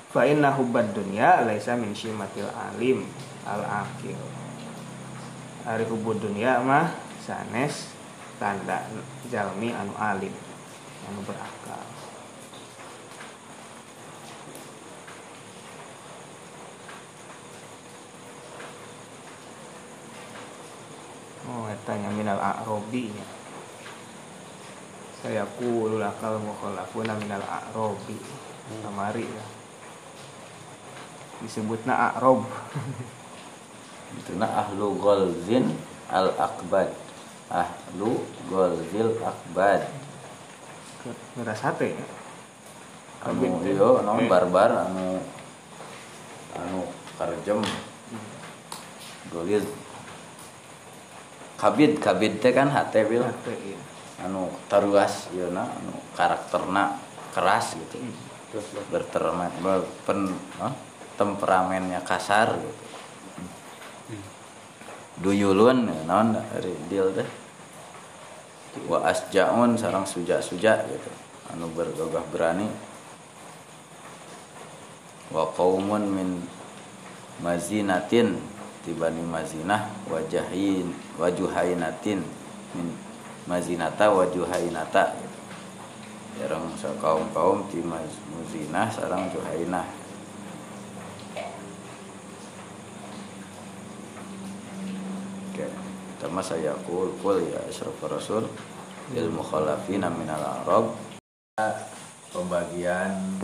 [0.07, 3.03] Fa inna hubbad dunya laisa min syimatil alim
[3.43, 4.15] al aqil.
[5.67, 7.91] Ari hubbud dunya mah sanes
[8.39, 8.87] tanda
[9.27, 10.31] jalmi anu alim
[11.11, 11.83] anu berakal.
[21.47, 23.27] Oh, etanya minal a'robi nya.
[25.19, 28.19] Saya kulu lakal mukhalafuna minal a'robi.
[28.83, 29.56] Kamari ya.
[31.41, 32.43] Disebutna a'rob.
[34.17, 35.67] itu nah ahlu golzin
[36.07, 36.89] al akbad
[37.51, 39.83] ahlu golzil akbad
[41.35, 42.05] Ngeras hate ya.
[43.27, 44.31] anu yo non Eh.
[44.31, 45.19] barbar anu
[46.55, 46.87] anu
[47.19, 47.59] karjem
[49.27, 49.67] goliz
[51.59, 53.77] kabid kabid teh kan hate bil Hate ya.
[54.23, 56.95] anu taruas ieu na anu karakterna
[57.35, 57.99] keras gitu
[58.55, 58.83] Terus lah.
[58.87, 59.51] berteramen
[60.07, 60.31] pen
[60.63, 60.71] ah,
[61.17, 62.85] temperamennya kasar gitu.
[65.17, 66.21] Duyulun ya,
[66.53, 67.25] dari deal teh.
[68.85, 71.11] Wa asjaun sarang suja-suja gitu.
[71.49, 72.69] Anu bergagah berani.
[75.33, 76.29] Wa qaumun min
[77.41, 78.37] mazinatin
[78.85, 82.21] tibani mazinah wajahin wajuhainatin
[82.77, 82.87] min
[83.49, 85.37] mazinata wajuhainata gitu.
[86.37, 86.69] Jarang
[87.01, 89.89] kaum kaum ti maz- muzinah sarang juhainah
[95.57, 95.65] Oke,
[96.17, 98.49] pertama saya kul kul ya asyrafur rasul.
[99.13, 100.97] Il mukhalafina minal arab.
[102.33, 103.37] Pembagian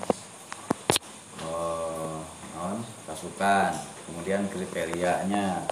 [1.46, 3.78] non, pasukan.
[4.10, 5.70] Kemudian kriterianya.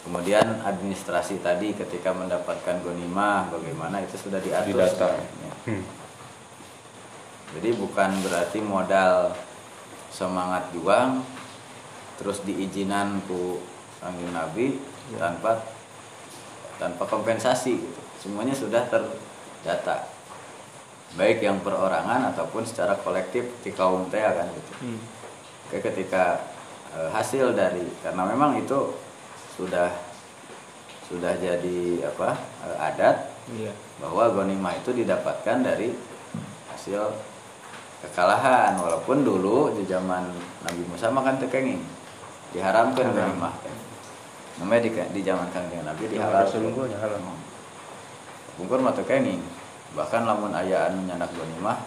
[0.00, 5.12] Kemudian administrasi tadi ketika mendapatkan gonimah bagaimana itu sudah diatur Didata.
[5.68, 5.84] Hmm.
[7.52, 9.36] Jadi bukan berarti modal
[10.08, 11.20] semangat juang
[12.16, 13.60] terus diizinan ku
[14.00, 14.80] kanjeng Nabi
[15.20, 15.60] tanpa
[16.78, 18.00] tanpa kompensasi gitu.
[18.18, 20.08] Semuanya sudah terdata.
[21.14, 24.72] Baik yang perorangan ataupun secara kolektif di kaum teh kan gitu.
[24.84, 25.00] Hmm.
[25.68, 26.40] Oke, ketika
[26.94, 28.94] eh, hasil dari karena memang itu
[29.54, 29.90] sudah
[31.08, 33.16] sudah jadi apa eh, adat
[33.48, 33.72] Iya.
[33.96, 35.88] bahwa gonimah itu didapatkan dari
[36.68, 37.00] hasil
[38.04, 40.28] kekalahan walaupun dulu di zaman
[40.62, 41.80] Nabi Musa makan tekenging
[42.52, 43.16] diharamkan Haram.
[43.16, 43.72] gonimah teh.
[44.58, 47.20] Namanya di, di zaman kanjeng Nabi Yang dihalalkan Rasul unggulnya halal.
[48.58, 49.38] bungkur mah tekenging
[49.94, 51.78] bahkan lamun aya anu nyanak gonimah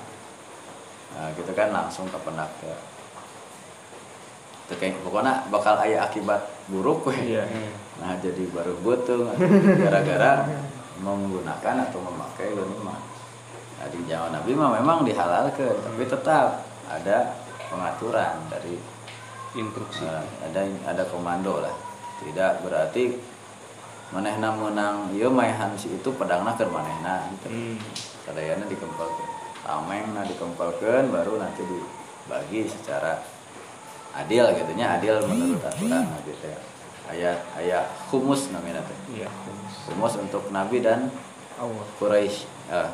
[1.12, 2.76] nah gitu kan langsung ke penak ya
[4.72, 7.44] tekeng pokoknya bakal aya akibat buruk we Iya.
[7.44, 7.72] Hmm.
[8.00, 9.36] Nah jadi baru butuh
[9.78, 10.48] gara-gara
[11.04, 13.00] menggunakan atau memakai ghanimah.
[13.78, 17.36] Nah di zaman Nabi mah memang dihalalkan, tapi tetap ada
[17.68, 18.80] pengaturan dari
[19.52, 20.08] Instruksi.
[20.08, 21.76] eh, ada ada komando lah.
[22.22, 23.18] Tidak berarti
[24.12, 27.48] manehna menang ieu maehan si itu pedangna keur manehna gitu.
[27.50, 27.76] Hmm.
[28.28, 29.30] Sadayana dikempelkeun.
[29.62, 33.24] Tamengna dikempelkeun baru nanti dibagi secara
[34.12, 36.60] adil gitu nya adil menurut aturan gitu ya.
[37.12, 39.24] Ayat ayat humus namanya teh.
[39.24, 39.28] Iya.
[39.90, 41.10] Humus untuk Nabi dan
[41.58, 41.86] Allah.
[41.98, 42.48] Quraisy.
[42.72, 42.92] Ah,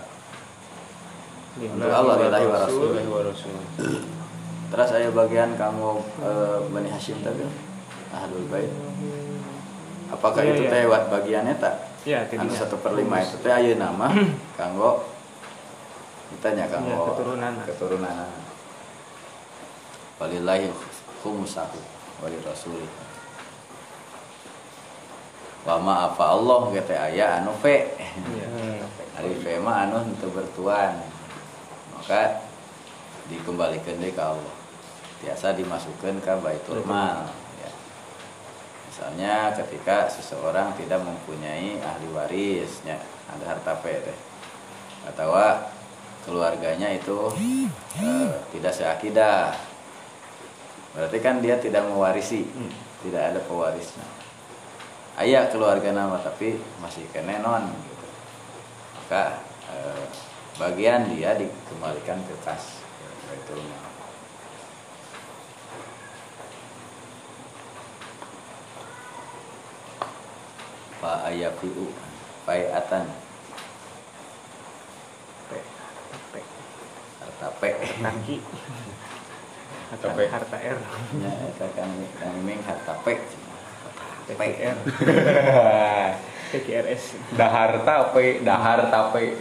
[1.57, 2.45] Lillahi Untuk Allah, lillahi
[3.09, 3.57] wa rasul.
[4.67, 5.89] Terus saya bagian kamu
[6.21, 7.41] eh, Bani Hashim tadi
[8.13, 8.71] Ahlul Bait.
[10.07, 10.71] Apakah Iya, itu iya.
[10.71, 11.75] teh wat bagiannya tak?
[12.07, 14.07] Iya, Anu satu per lima itu teh ayeuna nama
[14.55, 15.03] kanggo
[16.31, 17.53] ditanya kanggo Iya, keturunan.
[17.67, 18.29] keturunan.
[20.17, 20.71] Walillahi
[21.19, 21.79] khumusahu
[22.23, 22.87] wali rasuli.
[25.67, 27.91] Wa ma apa Allah gitu aya anu fe.
[27.99, 28.47] Iya.
[28.47, 28.79] Hmm.
[29.19, 30.95] Ari fe mah anu henteu bertuan.
[31.91, 32.39] Maka
[33.27, 34.55] dikembalikan deh ke Allah.
[35.19, 37.27] Biasa dimasukkan ke Baitul Mal.
[38.97, 39.13] Ya.
[39.13, 42.97] Misalnya ketika seseorang tidak mempunyai ahli warisnya,
[43.29, 44.17] ada harta P teh.
[45.05, 45.29] Atau
[46.25, 47.29] keluarganya itu
[48.01, 49.53] eh, tidak seakidah.
[50.97, 52.73] Berarti kan dia tidak mewarisi, Hmm.
[53.05, 54.03] tidak ada pewarisnya.
[55.21, 58.07] Ayah keluarga nama tapi masih kene non gitu.
[58.97, 60.03] Maka eh,
[60.57, 62.81] bagian dia dikembalikan ke kas
[63.29, 63.61] Baitul
[70.97, 71.93] Pak Ayafiu
[72.47, 73.05] Paiatan
[75.47, 75.51] P.
[76.31, 76.33] P.
[77.21, 77.61] harta P
[78.01, 78.37] Kaki.
[79.93, 80.19] Atau P.
[80.27, 80.79] harta R.
[81.15, 81.89] nya eta kan
[82.19, 83.07] kan ming harta P
[84.27, 84.77] P PKR.
[86.47, 87.03] PKRS.
[87.35, 89.23] Dahar tape, dahar tape.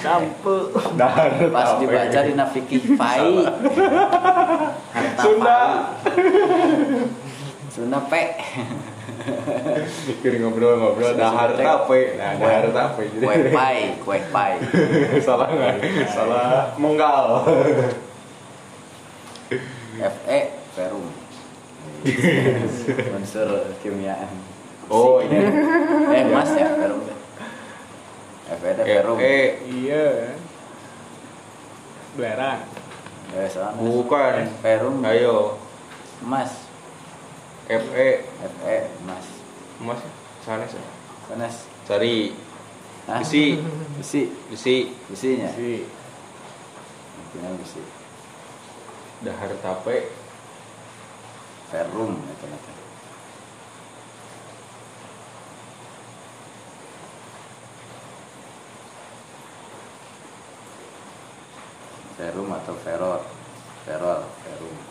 [0.00, 0.56] Sampe.
[0.96, 1.80] Dahar pas tape.
[1.84, 3.44] dibaca di fikih pai
[4.92, 5.60] harta Sunda.
[6.00, 6.24] pai.
[7.68, 8.12] Sunda P
[10.24, 12.16] Kiri ngobrol-ngobrol dahar tape.
[12.16, 13.02] Nah, dahar tape.
[13.12, 14.56] kue pai kue pai
[15.26, 15.76] salah nggak?
[16.08, 17.24] Salah menggal.
[20.00, 20.40] FE
[20.72, 21.06] Perum
[23.12, 24.32] unsur kimiaan
[24.88, 25.36] Oh, ini
[26.10, 27.04] eh mas ya Perum
[28.48, 30.34] FE teh Perum E Iya.
[32.16, 32.64] Belerang.
[33.30, 33.46] eh
[33.76, 34.34] bukan.
[34.64, 35.60] Perum Ayo,
[36.24, 36.69] mas
[37.70, 39.26] FE FE mas.
[39.78, 40.02] Mas
[40.42, 40.82] sana sih.
[41.30, 42.34] panas Cari
[43.06, 43.22] Hah?
[43.22, 43.62] besi,
[43.94, 44.26] besi.
[44.50, 44.90] Besi.
[45.06, 45.54] Besinya?
[45.54, 45.86] Si.
[47.20, 47.82] intinya besi.
[49.22, 50.10] Dahar tape.
[51.70, 52.72] Perum itu nanti
[62.18, 63.22] Ferum atau Feror
[63.86, 64.89] Ferol Ferum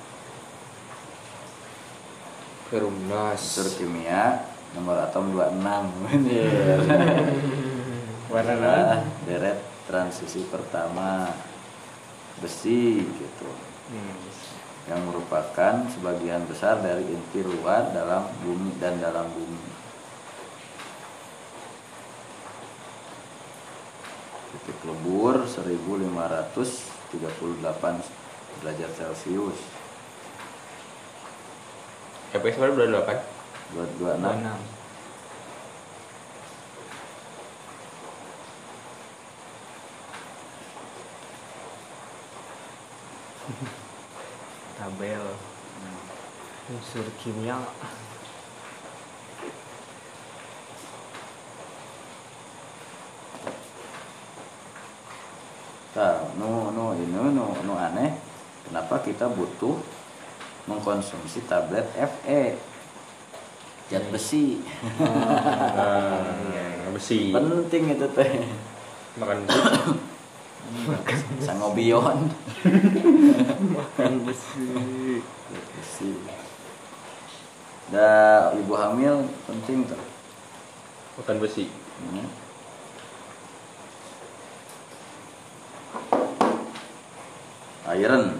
[2.69, 3.41] Perumnas.
[3.41, 4.45] unsur kimia
[4.77, 6.77] nomor atom 26 Bener.
[8.29, 9.57] Warna Nah, deret
[9.89, 11.33] transisi pertama
[12.37, 13.49] besi gitu
[13.89, 14.21] Hmm.
[14.85, 19.65] yang merupakan sebagian besar dari inti luar dalam bumi dan dalam bumi.
[24.53, 27.17] Titik lebur 1538
[28.61, 29.57] derajat Celcius.
[32.29, 33.25] FPS berapa berapa
[33.73, 34.59] 226 enam.
[44.77, 45.25] Tabel.
[46.69, 47.57] Unsur kimia.
[55.97, 58.21] Nah, nu nu ini nu nu aneh.
[58.69, 59.81] Kenapa kita butuh
[60.69, 62.53] mengkonsumsi tablet Fe?
[63.89, 64.61] Zat besi.
[65.01, 68.31] nah, besi Penting itu teh.
[69.17, 69.61] makan besi
[71.41, 72.29] Sangobion.
[73.73, 74.69] makan besi
[75.49, 76.11] besi.
[77.89, 79.97] Da ibu hamil penting tuh.
[81.17, 81.65] makan besi
[81.99, 82.23] Hmm.
[87.91, 88.37] Iron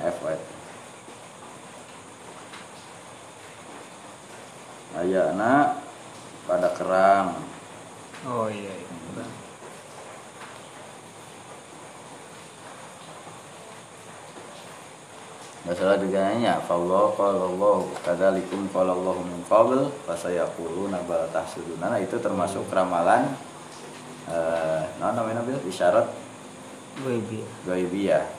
[5.09, 5.17] Fe.
[5.17, 5.81] Ayana
[6.45, 7.33] pada kerang
[8.29, 8.93] oh iya, iya.
[9.09, 9.29] betul.
[15.69, 22.17] Masalah dengannya Fallah qala Allah kadzalikum qala Allah min qabl fasayaquluna bal tahsuduna Nah, itu
[22.17, 23.29] termasuk ramalan
[24.29, 26.05] eh nah namanya bil isyarat
[27.01, 27.41] Baby.
[27.65, 28.29] gaibiyah.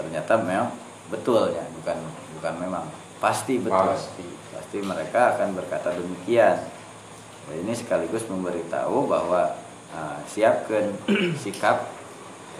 [0.00, 0.72] Ternyata memang
[1.12, 1.98] betul ya, bukan
[2.40, 2.84] bukan memang
[3.24, 3.88] pasti betul.
[3.96, 4.26] Pasti.
[4.52, 6.60] Pasti mereka akan berkata demikian.
[7.48, 9.56] Nah, ini sekaligus memberitahu bahwa
[9.96, 10.92] ah, siapkan
[11.42, 11.88] sikap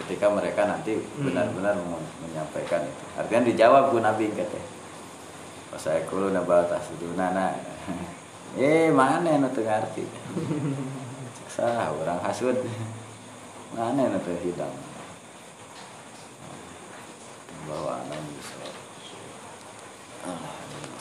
[0.01, 3.03] ketika mereka nanti benar-benar men- menyampaikan itu.
[3.13, 4.59] Artinya dijawab gue Nabi kata.
[5.69, 7.61] Pas saya kulo nabal tasudunana.
[8.57, 10.03] Eh mana nu teu ngarti.
[11.51, 12.57] Sah orang hasud.
[13.77, 14.73] Mana nu teu hidang.
[17.65, 18.64] Bawa anak bisa.
[20.31, 20.94] う